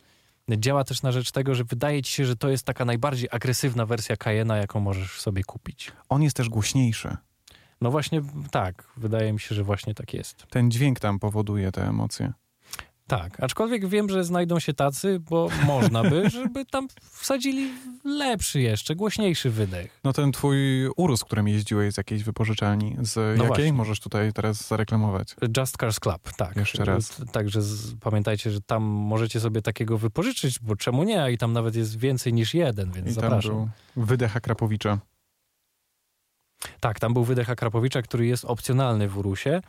[0.50, 3.86] działa też na rzecz tego, że wydaje ci się, że to jest taka najbardziej agresywna
[3.86, 5.92] wersja Cayenne'a, jaką możesz sobie kupić.
[6.10, 7.18] On jest też głośniejszy.
[7.82, 8.22] No właśnie
[8.52, 10.46] tak, wydaje mi się, że właśnie tak jest.
[10.50, 12.34] Ten dźwięk tam powoduje te emocje.
[13.18, 17.72] Tak, aczkolwiek wiem, że znajdą się tacy, bo można by, żeby tam wsadzili
[18.04, 20.00] lepszy jeszcze, głośniejszy wydech.
[20.04, 23.74] No ten twój Urus, którym jeździłeś z jakiejś wypożyczalni, z jakiej właśnie.
[23.74, 25.36] możesz tutaj teraz zareklamować?
[25.58, 26.56] Just Cars Club, tak.
[26.56, 27.22] Jeszcze raz.
[27.32, 31.32] Także z, pamiętajcie, że tam możecie sobie takiego wypożyczyć, bo czemu nie?
[31.32, 33.52] I tam nawet jest więcej niż jeden, więc I tam zapraszam.
[33.52, 33.70] był
[34.06, 35.00] wydech Akrapowicza.
[36.80, 39.62] Tak, tam był wydech Akrapowicza, który jest opcjonalny w Urusie.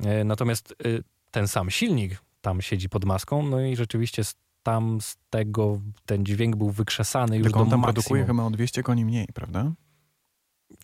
[0.00, 0.88] E, natomiast e,
[1.30, 4.22] ten sam silnik tam siedzi pod maską, no i rzeczywiście
[4.62, 7.94] tam z tego ten dźwięk był wykrzesany już Tylko do on tam maksimum.
[7.94, 9.72] produkuje chyba o 200 koni mniej, prawda?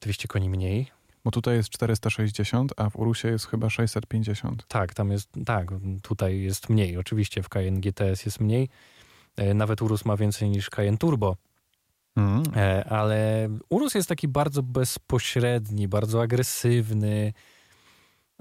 [0.01, 0.91] 200 koni mniej.
[1.25, 4.67] Bo tutaj jest 460, a w Urusie jest chyba 650.
[4.69, 5.69] Tak, tam jest, tak,
[6.03, 6.97] tutaj jest mniej.
[6.97, 8.69] Oczywiście w Cayenne GTS jest mniej.
[9.37, 11.37] E, Nawet Urus ma więcej niż Cayenne Turbo.
[12.17, 12.43] Mm.
[12.57, 17.33] E, ale Urus jest taki bardzo bezpośredni, bardzo agresywny.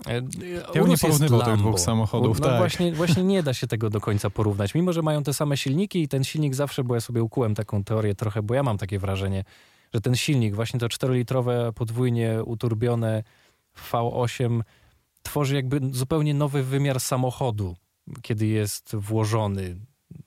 [0.07, 0.13] E,
[0.75, 2.57] Ja bym nie porównywał tych dwóch samochodów, No tak.
[2.57, 4.75] właśnie, właśnie nie da się tego do końca porównać.
[4.75, 7.83] Mimo, że mają te same silniki i ten silnik zawsze, bo ja sobie ukułem taką
[7.83, 9.43] teorię trochę, bo ja mam takie wrażenie,
[9.93, 13.23] że ten silnik, właśnie to 4-litrowe, podwójnie uturbione
[13.91, 14.61] V8
[15.23, 17.75] tworzy jakby zupełnie nowy wymiar samochodu,
[18.21, 19.75] kiedy jest włożony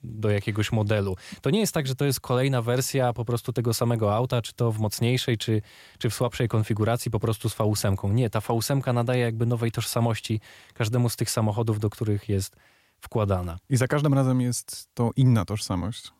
[0.02, 1.16] do jakiegoś modelu.
[1.40, 4.52] To nie jest tak, że to jest kolejna wersja po prostu tego samego auta, czy
[4.54, 5.62] to w mocniejszej, czy,
[5.98, 8.12] czy w słabszej konfiguracji, po prostu z V8.
[8.14, 10.40] Nie, ta V8 nadaje jakby nowej tożsamości
[10.74, 12.56] każdemu z tych samochodów, do których jest
[13.00, 13.58] wkładana.
[13.70, 16.12] I za każdym razem jest to inna tożsamość.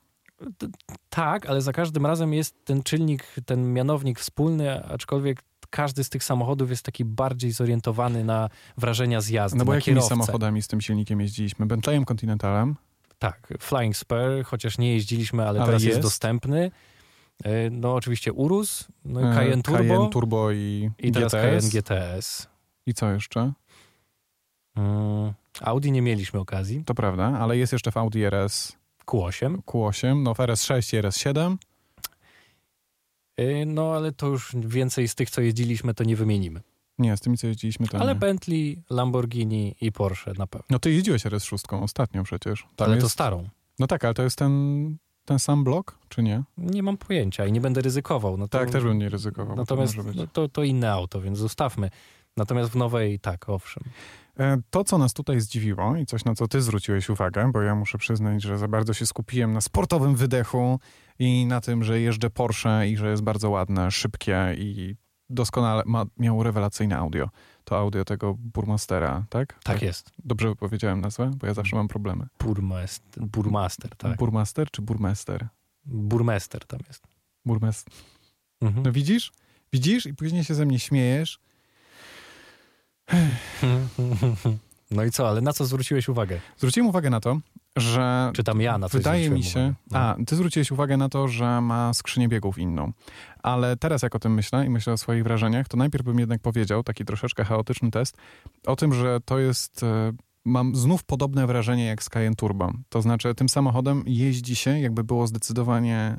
[1.10, 6.24] Tak, ale za każdym razem jest ten czynnik, ten mianownik wspólny, aczkolwiek każdy z tych
[6.24, 10.08] samochodów jest taki bardziej zorientowany na wrażenia z jazdy, No bo jakimi kierowcę.
[10.08, 11.66] samochodami z tym silnikiem jeździliśmy?
[11.66, 12.76] Bentleyem Continentalem?
[13.18, 15.96] Tak, Flying Spur, chociaż nie jeździliśmy, ale, Ale teraz jest.
[15.96, 16.00] jest.
[16.08, 16.70] dostępny.
[17.44, 21.42] E, No oczywiście Urus, no E, Cayenne Turbo Cayenne Turbo i, i teraz GTS.
[21.42, 22.46] Cayenne GTS.
[22.86, 23.52] I co jeszcze?
[24.76, 26.84] Mm, Audi nie mieliśmy okazji.
[26.84, 29.56] To prawda, ale jest jeszcze w Audi RS Q8.
[29.66, 31.56] Q8, no w RS6 i RS7.
[33.36, 36.60] E, No ale to już więcej z tych, co jeździliśmy, to nie wymienimy.
[36.99, 38.20] Nie, z tymi co jeździliśmy to Ale nie.
[38.20, 40.66] Bentley, Lamborghini i Porsche na pewno.
[40.70, 42.66] No ty jeździłeś RS6 ostatnio przecież.
[42.76, 43.05] Tam ale jest...
[43.07, 43.49] to starą.
[43.78, 46.42] No tak, ale to jest ten, ten sam blok, czy nie?
[46.59, 48.36] Nie mam pojęcia i nie będę ryzykował.
[48.36, 49.57] No to, Tak, też bym nie ryzykował.
[49.57, 50.16] to Natomiast być.
[50.16, 51.90] no, to, to inne auto, więc zostawmy.
[52.36, 53.82] Natomiast w nowej, tak, owszem.
[54.38, 57.74] E, To, co nas tutaj zdziwiło i coś, na co ty zwróciłeś uwagę, bo ja
[57.74, 60.80] muszę przyznać, że za bardzo się skupiłem na sportowym wydechu
[61.18, 64.96] i na tym, że jeżdżę Porsche i że jest bardzo ładne, szybkie i
[65.30, 67.30] doskonale ma, miało rewelacyjne audio.
[67.64, 69.58] To audio tego Burmastera, tak?
[69.64, 70.10] Tak jest.
[70.24, 72.26] Dobrze powiedziałem nazwę, bo ja zawsze mam problemy.
[72.40, 74.16] Burmester, burmaster, tak.
[74.16, 75.48] Burmaster czy Burmester?
[75.84, 77.02] Burmester tam jest.
[77.44, 77.94] Burmester.
[78.60, 78.82] Mhm.
[78.86, 79.32] No widzisz?
[79.72, 80.06] Widzisz?
[80.06, 81.38] I później się ze mnie śmiejesz.
[84.90, 86.40] No i co, ale na co zwróciłeś uwagę?
[86.56, 87.40] Zwróciłem uwagę na to,
[87.80, 89.74] że Czy tam ja na coś Wydaje mi się.
[89.90, 89.98] No.
[89.98, 92.92] A, ty zwróciłeś uwagę na to, że ma skrzynię biegów inną.
[93.42, 96.40] Ale teraz, jak o tym myślę i myślę o swoich wrażeniach, to najpierw bym jednak
[96.40, 98.16] powiedział, taki troszeczkę chaotyczny test,
[98.66, 99.82] o tym, że to jest.
[99.82, 100.12] e,
[100.44, 102.72] Mam znów podobne wrażenie jak z Cayenne Turbo.
[102.88, 106.16] To znaczy, tym samochodem jeździ się, jakby było zdecydowanie.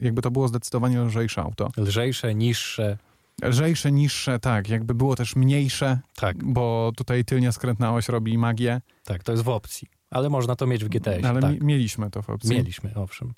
[0.00, 1.70] Jakby to było zdecydowanie lżejsze auto.
[1.76, 2.98] Lżejsze, niższe,
[3.42, 4.68] Lżejsze, niższe, tak.
[4.68, 8.80] Jakby było też mniejsze, tak, bo tutaj tylnia skrętna oś robi magię.
[9.04, 9.88] tak, to jest w opcji.
[10.10, 11.24] Ale można to mieć w GTS.
[11.24, 11.52] ale tak.
[11.52, 12.56] mi, mieliśmy to w opcji.
[12.56, 13.32] Mieliśmy, owszem.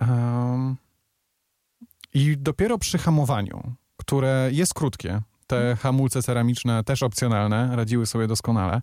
[0.00, 0.76] Um,
[2.14, 8.82] I dopiero przy hamowaniu, które jest krótkie, te hamulce ceramiczne też opcjonalne, radziły sobie doskonale,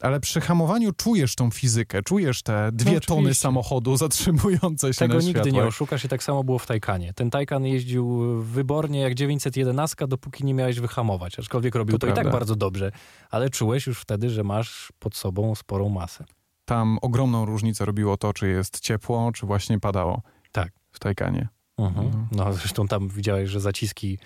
[0.00, 5.18] ale przy hamowaniu czujesz tą fizykę, czujesz te dwie No, tony samochodu zatrzymujące się Tego
[5.18, 7.12] na nigdy nie oszukasz i tak samo było w Taycanie.
[7.12, 11.38] Ten Taycan jeździł wybornie jak 911, dopóki nie miałeś wyhamować.
[11.38, 12.92] Aczkolwiek robił To to, i tak bardzo dobrze.
[13.30, 16.24] Ale czułeś już wtedy, że masz pod sobą sporą masę.
[16.64, 20.22] Tam ogromną różnicę robiło to, czy jest ciepło, czy właśnie padało.
[20.52, 20.72] Tak.
[20.92, 21.48] W Taycanie.
[21.78, 22.06] Mhm.
[22.06, 22.26] Mhm.
[22.32, 24.18] No zresztą tam widziałeś, że zaciski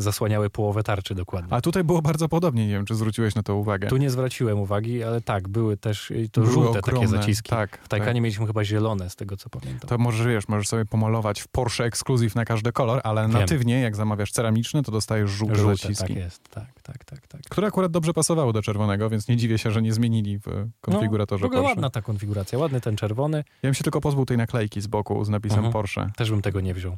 [0.00, 1.52] zasłaniały połowę tarczy dokładnie.
[1.52, 3.88] A tutaj było bardzo podobnie, nie wiem, czy zwróciłeś na to uwagę.
[3.88, 7.50] Tu nie zwróciłem uwagi, ale tak, były też y, to Były żółte ogromne, takie zaciski.
[7.50, 9.88] Tak, W Taycanie mieliśmy chyba zielone, z tego co pamiętam.
[9.88, 13.32] To możesz, wiesz, możesz sobie pomalować w Porsche Exclusive na każdy kolor, ale Wiem.
[13.32, 16.06] natywnie, jak zamawiasz ceramiczny, to dostajesz żółte, Żółte, zaciski.
[16.06, 17.26] tak jest, tak, tak, tak.
[17.26, 17.40] tak.
[17.50, 20.44] Które akurat dobrze pasowały do czerwonego, więc nie dziwię się, że nie zmienili w
[20.80, 21.68] konfiguratorze no, w Porsche.
[21.68, 23.38] ładna ta konfiguracja, ładny ten czerwony.
[23.38, 25.72] Ja bym się tylko pozbył tej naklejki z boku z napisem Mhm.
[25.72, 26.10] Porsche.
[26.16, 26.96] Też bym tego nie wziął.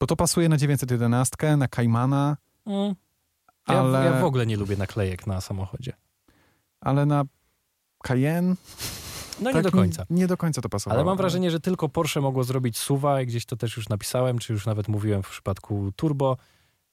[0.00, 2.36] Bo to pasuje na 911, na Caymana,
[2.66, 2.94] Mm.
[3.68, 5.92] Ja, ale, ja w ogóle nie lubię naklejek na samochodzie.
[6.80, 7.24] ale na
[8.02, 8.54] Cayenne
[9.40, 10.06] No nie tak do końca.
[10.10, 10.98] Nie, do końca to pasowało.
[10.98, 14.38] Ale mam wrażenie, że tylko Porsche mogło zrobić suwa i gdzieś to też już napisałem,
[14.38, 16.36] czy już nawet mówiłem w przypadku Turbo,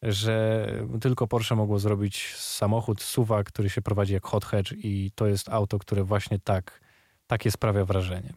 [0.02, 0.68] że
[1.02, 5.50] tylko Porsche mogło zrobić samochód suwa, który się prowadzi jak hot hatch i to jest
[5.50, 6.82] auto, które właśnie tak,
[7.28, 8.34] takie sprawia wrażenie.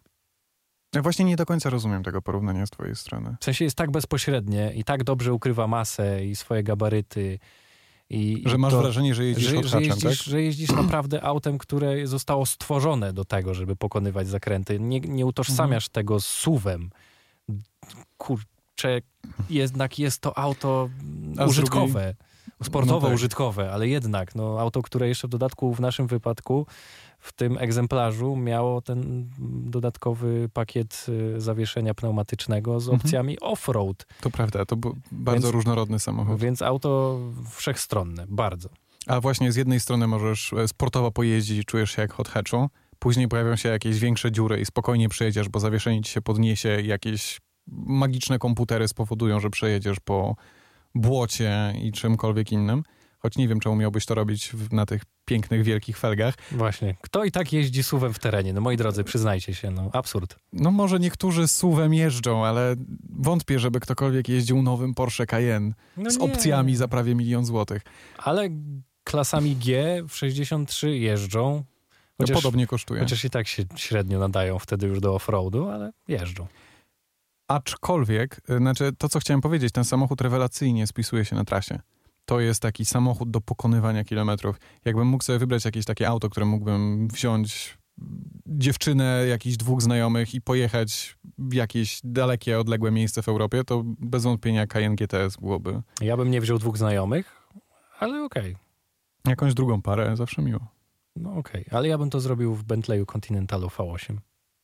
[0.95, 3.37] Ja właśnie nie do końca rozumiem tego porównania z twojej strony.
[3.41, 7.39] W sensie jest tak bezpośrednie i tak dobrze ukrywa masę i swoje gabaryty.
[8.11, 10.13] I, Że i masz to, wrażenie, że jeździsz że, że, jeździsz, tak?
[10.13, 14.81] że jeździsz naprawdę autem, które zostało stworzone do tego, żeby pokonywać zakręty.
[14.81, 16.91] Nie, nie utożsamiasz tego z suwem.
[18.19, 19.01] Kurczę,
[19.51, 20.89] jednak jest to auto
[21.39, 22.15] A użytkowe.
[22.63, 23.15] Sportowo No tak.
[23.15, 26.67] użytkowe, ale jednak no, auto, które jeszcze w dodatku w naszym wypadku
[27.25, 29.31] w tym egzemplarzu miało ten
[29.67, 31.07] dodatkowy pakiet
[31.37, 33.01] y, zawieszenia pneumatycznego z Mhm.
[33.01, 34.07] opcjami off-road.
[34.21, 36.41] To prawda, to był bardzo Więc- różnorodny samochód.
[36.41, 37.19] Więc auto
[37.51, 38.69] wszechstronne, bardzo.
[39.07, 42.69] A właśnie z jednej strony możesz e, sportowo pojeździć i czujesz się jak hot hatchu,
[42.99, 47.41] później pojawią się jakieś większe dziury i spokojnie przejedziesz, bo zawieszenie ci się podniesie, jakieś
[47.87, 50.37] magiczne komputery spowodują, że przejedziesz po
[50.95, 52.83] błocie i czymkolwiek innym.
[53.25, 56.35] Choć nie wiem, czemu miałbyś to robić w, na tych pięknych, wielkich felgach.
[56.53, 56.97] Właśnie.
[57.01, 58.53] Kto i tak jeździ suwem w terenie?
[58.53, 60.37] No moi drodzy, przyznajcie się, no absurd.
[60.53, 62.75] No może niektórzy suwem jeżdżą, ale
[63.11, 66.25] wątpię, żeby ktokolwiek jeździł nowym Porsche Cayenne No z nie.
[66.25, 67.83] opcjami za prawie milion złotych.
[68.19, 68.49] Ale
[69.05, 71.65] klasami G w 63 jeżdżą.
[72.19, 73.01] No, Chociaż, podobnie kosztuje.
[73.01, 76.47] chociaż i tak się średnio nadają wtedy już do offroadu, ale jeżdżą.
[77.49, 81.81] Aczkolwiek, y, znaczy to, co chciałem powiedzieć, ten samochód rewelacyjnie spisuje się na trasie.
[82.25, 84.57] To jest taki samochód do pokonywania kilometrów.
[84.85, 87.79] Jakbym mógł sobie wybrać jakieś takie auto, które mógłbym wziąć
[88.47, 94.25] dziewczynę, jakichś dwóch znajomych i pojechać w jakieś dalekie, odległe miejsce w Europie, to bez
[94.25, 97.49] wątpienia Cayenne GTS byłoby Ja bym nie wziął dwóch znajomych,
[97.99, 98.57] ale okej.
[99.29, 100.61] jakąś drugą parę, zawsze miło.
[101.17, 104.17] No okej, ale ja bym to zrobił w Bentleyu Continentalu V8.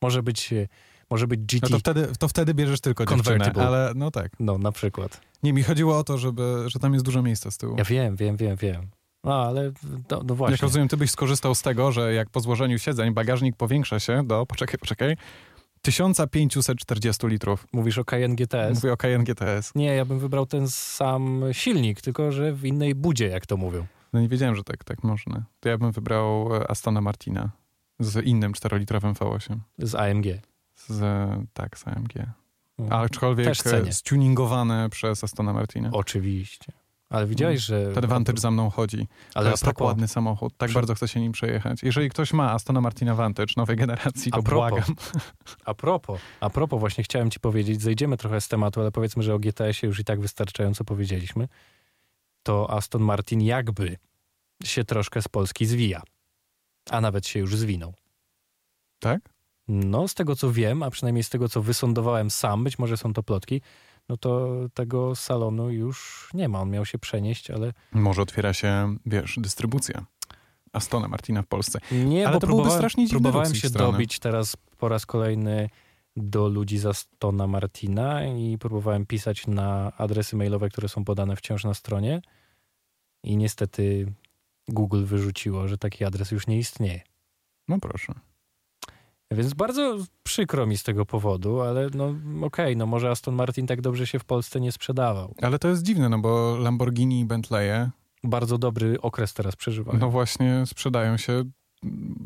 [0.02, 0.68] Może być, e,
[1.11, 4.32] może być GT, No to wtedy, to wtedy bierzesz tylko dziewczynę, ale no tak.
[4.40, 5.20] no na przykład.
[5.42, 7.74] Nie, mi chodziło o to, żeby, że tam jest dużo miejsca z tyłu.
[7.78, 8.86] Ja wiem, wiem, wiem, wiem.
[9.24, 9.72] No ale
[10.11, 10.54] no, no właśnie.
[10.54, 14.26] Jak rozumiem, ty byś skorzystał z tego, że jak po złożeniu siedzeń bagażnik powiększa się
[14.26, 15.16] do, poczekaj, poczekaj,
[15.82, 17.66] 1540 litrów.
[17.72, 18.74] Mówisz o Cayenne GTS?
[18.74, 19.74] Mówię o Cayenne GTS.
[19.74, 23.86] Nie, ja bym wybrał ten sam silnik, tylko że w innej budzie, jak to mówią.
[24.12, 25.44] No nie wiedziałem, że tak, tak można.
[25.61, 27.50] To ja bym wybrał e, Astona Martina
[27.98, 29.56] z innym 4-litrowym V8.
[29.78, 30.49] Z AMG.
[30.89, 31.01] Z,
[31.53, 32.14] tak, z AMG.
[32.78, 32.93] Mm.
[32.93, 33.93] Aczkolwiek Też cenię.
[33.93, 35.91] stuningowane przez Astona Martina.
[35.93, 36.72] Oczywiście.
[37.09, 37.93] Ale widziałeś, że...
[37.93, 39.09] Ten Vantage za mną chodzi.
[39.35, 40.57] Ale to jest tak propos, ładny samochód.
[40.57, 41.83] Tak Przy- bardzo chcę się nim przejechać.
[41.83, 44.70] Jeżeli ktoś ma Astona Martina Vantage nowej generacji, to A propos.
[44.70, 44.95] błagam.
[45.64, 49.35] A propos, a propos, właśnie chciałem ci powiedzieć, zejdziemy trochę z tematu, ale powiedzmy, że
[49.35, 51.49] o GTS-ie już i tak wystarczająco powiedzieliśmy.
[52.43, 53.97] To Aston Martin jakby
[54.64, 56.03] się troszkę z Polski zwija.
[56.91, 57.95] A nawet się już zwinął.
[58.99, 59.20] Tak?
[59.72, 63.12] No, z tego co wiem, a przynajmniej z tego co wysądowałem sam, być może są
[63.12, 63.60] to plotki,
[64.08, 66.60] no to tego salonu już nie ma.
[66.60, 70.06] On miał się przenieść, ale Może otwiera się, wiesz, dystrybucja
[70.72, 71.78] Astona Martina w Polsce.
[71.92, 73.92] nie, Ale bo to byłby próbowałem, strasznie dziwny próbowałem się strony.
[73.92, 75.68] dobić teraz po raz kolejny
[76.16, 81.64] do ludzi z Astona Martina i próbowałem pisać na adresy mailowe, które są podane wciąż
[81.64, 82.22] na stronie
[83.24, 84.12] i niestety
[84.68, 87.00] Google wyrzuciło, że taki adres już nie istnieje.
[87.68, 88.14] No proszę.
[89.31, 92.14] Więc bardzo przykro mi z tego powodu, ale no
[92.47, 95.35] okej, no może Aston Martin tak dobrze się w Polsce nie sprzedawał.
[95.43, 97.91] Ale to jest dziwne, no bo Lamborghini i Bentleye,
[98.24, 99.99] Bardzo dobry okres teraz przeżywają.
[99.99, 101.45] no właśnie sprzedają się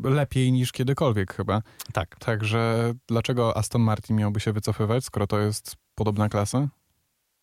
[0.03, 1.61] lepiej niż kiedykolwiek chyba.
[1.93, 2.15] Tak.
[2.19, 6.67] Także dlaczego Aston Martin miałby się wycofywać, skoro to jest podobna klasa?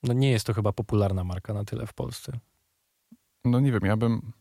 [0.02, 2.32] No nie jest to chyba popularna marka na tyle w Polsce.
[3.44, 4.32] No nie wiem, ja bym...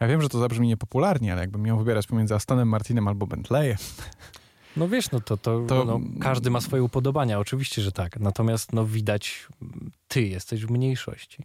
[0.00, 3.76] Ja wiem, że to zabrzmi niepopularnie, ale jakbym miał wybierać pomiędzy Astonem Martinem albo Bentleyem,
[4.76, 8.20] No wiesz, no to, to, To- No, każdy ma swoje upodobania, oczywiście, że tak.
[8.20, 9.48] Natomiast no widać,
[10.08, 11.44] ty jesteś w mniejszości.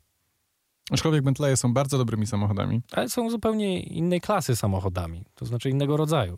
[0.92, 2.82] aczkolwiek Bentleye są bardzo dobrymi samochodami.
[2.92, 6.38] Ale są zupełnie innej klasy samochodami, to znaczy innego rodzaju.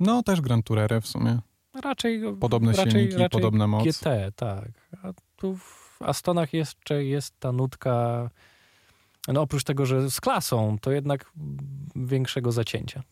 [0.00, 1.38] No też Grand Tourer w sumie.
[1.82, 3.84] Raczej Podobne raczej, silniki, raczej podobna moc.
[3.84, 4.70] GT, tak.
[5.02, 8.30] A tu w Astonach jeszcze jest ta nutka,
[9.28, 11.32] no oprócz tego, że z klasą, to jednak
[11.96, 13.02] większego zacięcia.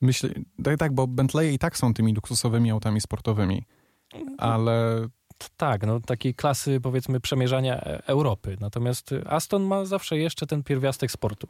[0.00, 0.30] Myślę,
[0.64, 3.64] tak, tak, bo Bentleye i tak są tymi luksusowymi autami sportowymi,
[4.38, 5.08] ale
[5.56, 8.56] Tak, no takiej klasy powiedzmy przemierzania e- Europy.
[8.60, 11.48] Natomiast Aston ma zawsze jeszcze ten pierwiastek sportu.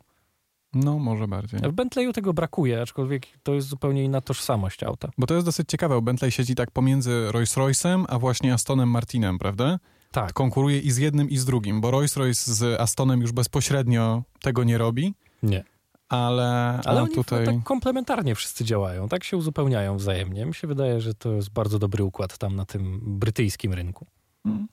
[0.75, 1.61] no może bardziej.
[1.61, 5.11] W Bentleyu tego brakuje, aczkolwiek to jest zupełnie inna tożsamość auta.
[5.19, 9.79] Bo to jest dosyć ciekawe, Bentley siedzi tak pomiędzy Rolls-Royce'em, a właśnie Astonem Martinem, prawda?
[10.13, 14.65] Tak, Konkuruje i z jednym i z drugim, bo Rolls-Royce z Astonem już bezpośrednio tego
[14.65, 15.65] nie robi, nie.
[16.11, 17.47] Ale, Ale oni tutaj...
[17.47, 20.47] tak komplementarnie wszyscy działają, tak się uzupełniają wzajemnie.
[20.47, 24.07] Mi się wydaje, że to jest bardzo dobry układ tam na tym brytyjskim rynku.
[24.45, 24.69] Mm.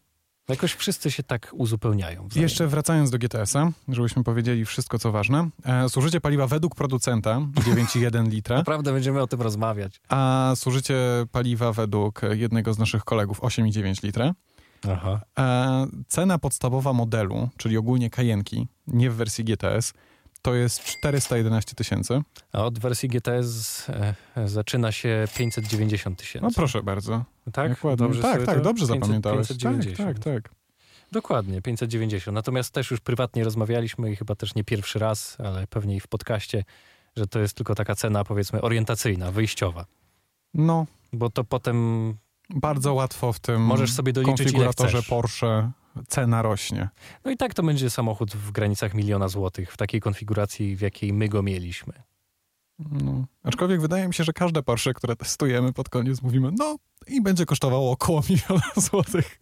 [0.49, 2.41] Jakoś wszyscy się tak uzupełniają wzajemnie.
[2.41, 5.49] Jeszcze wracając do GTS-a, żebyśmy powiedzieli wszystko, co ważne.
[5.65, 10.01] E, zużycie paliwa według producenta 9,1 litra, Naprawdę będziemy o tym rozmawiać.
[10.09, 10.95] a zużycie
[11.31, 14.33] paliwa według jednego z naszych kolegów 8,9 litra.
[14.91, 15.21] Aha.
[15.39, 19.93] E, cena podstawowa modelu, czyli ogólnie kajenki, nie w wersji GTS,
[20.47, 22.21] to jest 411 tysięcy.
[22.53, 24.15] A od wersji GTS e,
[24.47, 26.45] zaczyna się 590 tysięcy.
[26.45, 27.25] No proszę bardzo.
[27.53, 27.77] tak?
[27.97, 29.47] Dobrze tak, tak, dobrze 500, zapamiętałeś.
[29.47, 29.97] 590.
[29.97, 30.53] Tak, tak, tak.
[31.11, 32.35] Dokładnie, 590.
[32.35, 36.07] Natomiast też już prywatnie rozmawialiśmy i chyba też nie pierwszy raz, ale pewnie i w
[36.07, 36.63] podcaście,
[37.15, 39.85] że to jest tylko taka cena powiedzmy orientacyjna, wyjściowa.
[40.53, 42.13] No, Bo to potem
[42.49, 45.03] bardzo łatwo w tym możesz sobie doliczyć konfiguratorze.
[45.03, 45.71] Porsche
[46.07, 46.89] cena rośnie.
[47.25, 51.13] No i tak to będzie samochód w granicach miliona złotych, w takiej konfiguracji, w jakiej
[51.13, 51.93] my go mieliśmy.
[52.79, 53.25] No.
[53.43, 56.77] Aczkolwiek wydaje mi się, że każde Porsche, które testujemy pod koniec mówimy, no
[57.07, 59.39] i będzie kosztowało około miliona złotych.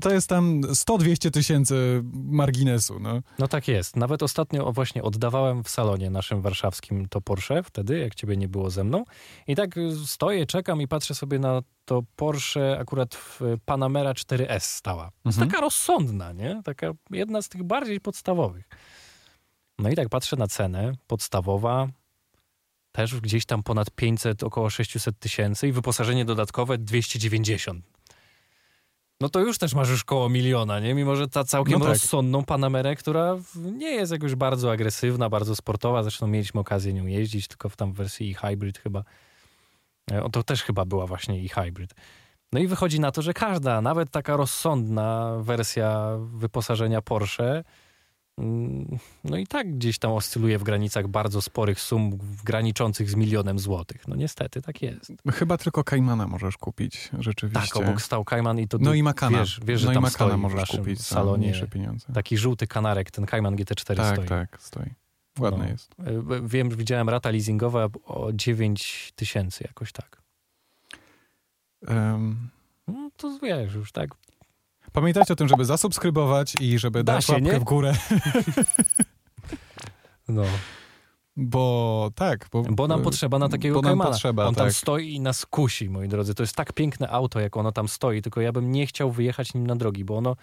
[0.00, 3.00] To jest tam 100-200 tysięcy marginesu.
[3.00, 3.20] No.
[3.38, 3.96] No tak jest.
[3.96, 8.70] Nawet ostatnio właśnie oddawałem w salonie naszym warszawskim to Porsche, wtedy, jak ciebie nie było
[8.70, 9.04] ze mną.
[9.46, 14.60] I tak y, stoję, czekam i patrzę sobie na to Porsche, akurat w Panamera 4S
[14.60, 15.10] stała.
[15.24, 15.50] Jest Mhm.
[15.50, 16.62] taka rozsądna, nie?
[16.64, 18.68] Taka jedna z tych bardziej podstawowych.
[19.78, 21.88] No i tak patrzę na cenę, podstawowa,
[22.92, 27.84] też gdzieś tam ponad 500, około 600 tysięcy i wyposażenie dodatkowe 290.
[29.22, 30.94] no to już też masz już koło miliona, nie?
[30.94, 31.88] Mimo, że ta całkiem No tak.
[31.88, 36.02] rozsądną Panamerę, która nie jest jakoś bardzo agresywna, bardzo sportowa.
[36.02, 39.04] Zresztą mieliśmy okazję nią jeździć, tylko w tam wersji e-hybrid chyba.
[40.12, 41.94] E, O, to też chyba była właśnie e-hybrid.
[42.52, 47.64] No i wychodzi na to, że każda, nawet taka rozsądna wersja wyposażenia Porsche,
[49.24, 54.08] no i tak gdzieś tam oscyluje w granicach bardzo sporych sum, graniczących z milionem złotych.
[54.08, 55.12] No niestety, tak jest.
[55.32, 57.68] Chyba tylko Caymana możesz kupić, rzeczywiście.
[57.74, 59.38] Tak, obok stał Cayman i to no i Makana.
[59.38, 62.06] Wiesz, wiesz że no i tam Makana stoi możesz kupić salonie mniejsze pieniądze.
[62.14, 64.28] taki żółty kanarek, ten Cayman GT4 tak, stoi.
[64.28, 64.90] tak, stoi.
[65.38, 65.70] Ładny No.
[65.70, 65.92] jest.
[65.92, 70.22] Y, Wiem, że widziałem rata leasingowa o 9 tysięcy jakoś tak.
[71.86, 72.48] Em,
[72.88, 74.10] No to wiesz, już tak.
[74.92, 77.60] Pamiętajcie o tym, żeby zasubskrybować i żeby Da dać się, łapkę nie?
[77.60, 77.92] w górę,
[80.28, 80.44] No.
[81.36, 82.48] bo tak.
[82.52, 84.10] Bo, Bo nam potrzeba na takiego bo nam Caymana.
[84.10, 84.74] potrzeba, On tam tak.
[84.74, 86.34] stoi i nas kusi, moi drodzy.
[86.34, 89.54] To jest tak piękne auto, jak ono tam stoi, tylko ja bym nie chciał wyjechać
[89.54, 90.36] nim na drogi, bo ono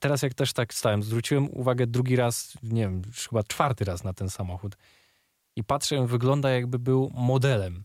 [0.00, 4.12] teraz jak też tak stałem, zwróciłem uwagę drugi raz, nie wiem, chyba czwarty raz na
[4.12, 4.76] ten samochód
[5.56, 7.84] i patrzę, wygląda jakby był modelem.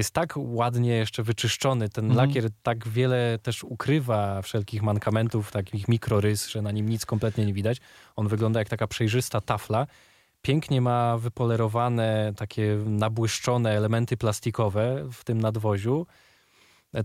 [0.00, 2.28] Jest tak ładnie jeszcze wyczyszczony, ten Mhm.
[2.28, 7.52] lakier tak wiele też ukrywa wszelkich mankamentów, takich mikrorys, że na nim nic kompletnie nie
[7.52, 7.78] widać.
[8.16, 9.86] On wygląda jak taka przejrzysta tafla.
[10.42, 16.06] Pięknie ma wypolerowane, takie nabłyszczone elementy plastikowe w tym nadwoziu.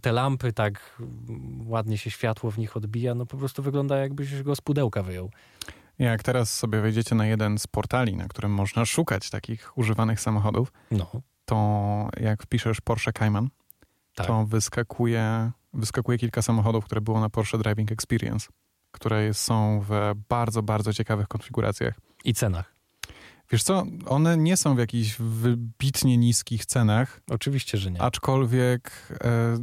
[0.02, 4.44] Te lampy tak mm, ładnie się światło w nich odbija, no po prostu wygląda jakbyś
[4.44, 5.30] go z pudełka wyjął.
[6.00, 10.72] Jak teraz sobie wejdziecie na jeden z portali, na którym można szukać takich używanych samochodów,
[10.92, 11.12] No,
[11.46, 13.50] to jak wpiszesz Porsche Cayman,
[14.16, 14.28] tak.
[14.28, 18.48] to wyskakuje, wyskakuje kilka samochodów, które było na Porsche Driving Experience,
[18.92, 21.94] które są w bardzo, bardzo ciekawych konfiguracjach.
[22.24, 22.76] I cenach.
[23.52, 28.02] Wiesz co, one nie są w jakichś wybitnie niskich cenach, Oczywiście, że nie.
[28.02, 28.92] aczkolwiek
[29.24, 29.58] e,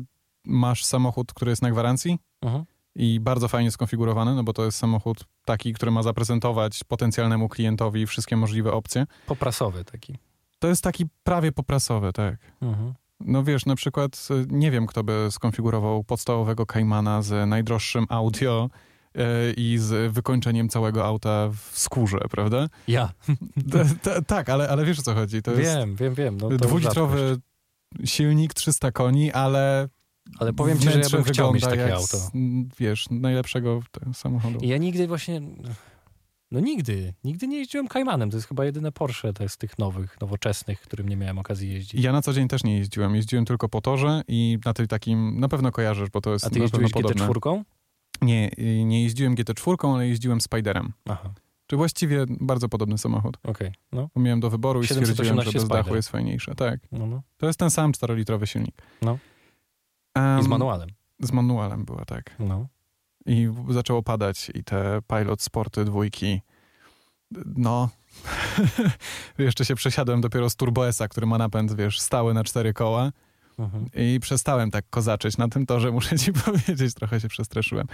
[0.45, 2.65] masz samochód, który jest na gwarancji Mhm.
[2.95, 8.07] i bardzo fajnie skonfigurowany, no bo to jest samochód taki, który ma zaprezentować potencjalnemu klientowi
[8.07, 9.07] wszystkie możliwe opcje.
[9.27, 10.19] Poprasowy taki.
[10.63, 12.37] To jest taki prawie poprasowy, tak.
[12.61, 12.95] Mhm.
[13.21, 18.71] No wiesz, na przykład y, nie wiem, kto by skonfigurował podstawowego Caymana z najdroższym audio
[19.17, 19.21] y,
[19.57, 22.69] i z wykończeniem całego auta w skórze, prawda?
[22.89, 23.13] Ja.
[24.27, 25.43] Tak, ale, ale wiesz o co chodzi.
[25.43, 26.37] To wiem, wiem, wiem.
[26.37, 27.37] No, dwulitrowy
[28.05, 29.89] silnik, 300 koni, ale
[30.39, 32.17] Ale powiem ci, że ja bym chciał mieć takie auto.
[32.17, 32.31] Z,
[32.79, 33.81] wiesz, najlepszego
[34.13, 34.59] samochodu.
[34.63, 35.41] Ja nigdy właśnie...
[36.53, 37.15] No nigdy.
[37.25, 38.31] Nigdy nie jeździłem Caymanem.
[38.31, 42.05] To jest chyba jedyne Porsche z tych nowych, nowoczesnych, którym nie miałem okazji jeździć.
[42.05, 43.15] Ja na co dzień też nie jeździłem.
[43.17, 46.51] Jeździłem tylko po torze i na tym takim, na pewno kojarzysz, bo to jest A
[46.51, 47.29] ty na pewno jeździłeś podobne.
[47.29, 47.63] GT4?
[48.23, 50.93] Nie, y, nie jeździłem GT4, ale jeździłem Spiderem.
[51.09, 51.31] Aha,
[51.67, 53.37] Czy właściwie bardzo podobny samochód.
[53.45, 53.73] okej.
[53.93, 55.85] No, Bo Miałem do wyboru i stwierdziłem, 718 że bez Spider.
[55.85, 56.55] dachu jest fajniejsze.
[56.55, 56.81] Tak.
[56.93, 57.23] no, no.
[57.37, 58.75] To jest ten sam 4-litrowy silnik.
[59.03, 59.19] No.
[60.15, 60.89] Em, I z manualem.
[61.21, 62.31] Z manualem była, tak.
[62.39, 62.67] No.
[63.27, 66.41] I zaczęło padać i te Pilot Sporty dwójki,
[67.57, 67.89] no...
[69.39, 73.13] Jeszcze się przesiadłem dopiero z Turbo S-a, który ma napęd, wiesz, stały na cztery koła
[73.59, 73.87] Mhm.
[73.95, 77.87] i przestałem tak kozaczyć na tym torze, muszę ci powiedzieć, trochę się przestraszyłem.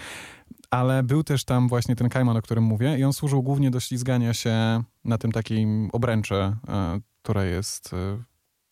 [0.71, 3.81] Ale był też tam właśnie ten Cayman, o którym mówię i on służył głównie do
[3.81, 8.23] ślizgania się na tym takim obręcze, e, która jest e,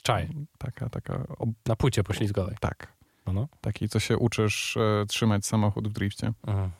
[0.03, 0.29] Czaj.
[0.59, 2.57] taka, taka, ob, Na płycie poślizgowej.
[2.61, 2.96] tak,
[3.27, 3.49] No, no.
[3.61, 6.33] taki, co się uczysz e, trzymać samochód w drifcie.
[6.47, 6.71] Mhm.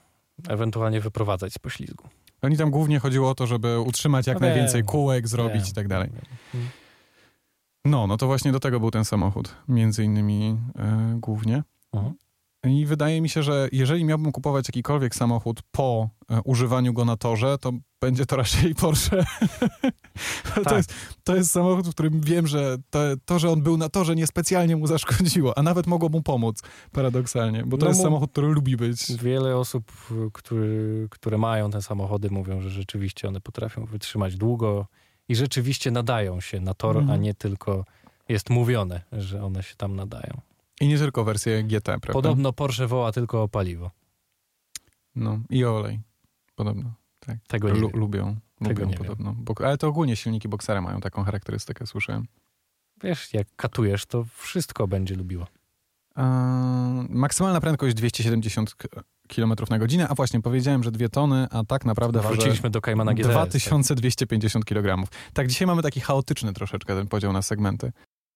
[0.49, 2.09] Ewentualnie wyprowadzać z poślizgu.
[2.43, 4.51] Oni tam głównie chodziło o to, żeby utrzymać jak No wiem.
[4.55, 6.11] najwięcej kółek, zrobić Wiem, i tak dalej.
[6.55, 6.69] wiem.
[7.85, 11.63] No, no to właśnie do tego był ten samochód, między innymi e, głównie.
[11.93, 12.15] Mhm.
[12.67, 17.17] I wydaje mi się, że jeżeli miałbym kupować jakikolwiek samochód po e, używaniu go na
[17.17, 19.25] torze, to będzie to raczej Porsche.
[20.55, 20.77] to, Tak.
[20.77, 20.95] jest,
[21.25, 24.77] to jest samochód, w którym wiem, że to, to, że on był na torze, niespecjalnie
[24.77, 26.63] mu zaszkodziło, a nawet mogło mu pomóc,
[26.93, 29.13] paradoksalnie, bo to No jest samochód, który lubi być.
[29.23, 29.93] Wiele osób,
[30.33, 34.87] który, które mają te samochody, mówią, że rzeczywiście one potrafią wytrzymać długo
[35.29, 37.21] i rzeczywiście nadają się na tor, Mhm.
[37.21, 37.85] a nie tylko
[38.29, 40.41] jest mówione, że one się tam nadają.
[40.81, 42.13] I nie tylko wersję GT, prawda?
[42.13, 43.91] Podobno Porsche woła tylko o paliwo.
[45.15, 46.01] No, i olej,
[46.55, 46.95] podobno.
[47.21, 47.39] Tak.
[47.49, 48.01] Tego nie Lu- wiem.
[48.01, 49.35] lubią, Tego lubią nie podobno.
[49.65, 52.27] Ale to ogólnie silniki Boxera mają taką charakterystykę, słyszałem.
[53.03, 55.47] Wiesz, jak katujesz, to wszystko będzie lubiło.
[56.17, 56.25] Eee,
[57.09, 58.89] maksymalna prędkość 270 k-
[59.29, 63.15] km na godzinę, a właśnie powiedziałem, że dwie tony, a tak naprawdę Wróciliśmy do Caymana
[63.15, 63.31] GTS.
[63.31, 65.09] 2250 kg.
[65.33, 67.93] Tak, dzisiaj mamy taki chaotyczny troszeczkę ten podział na segmenty.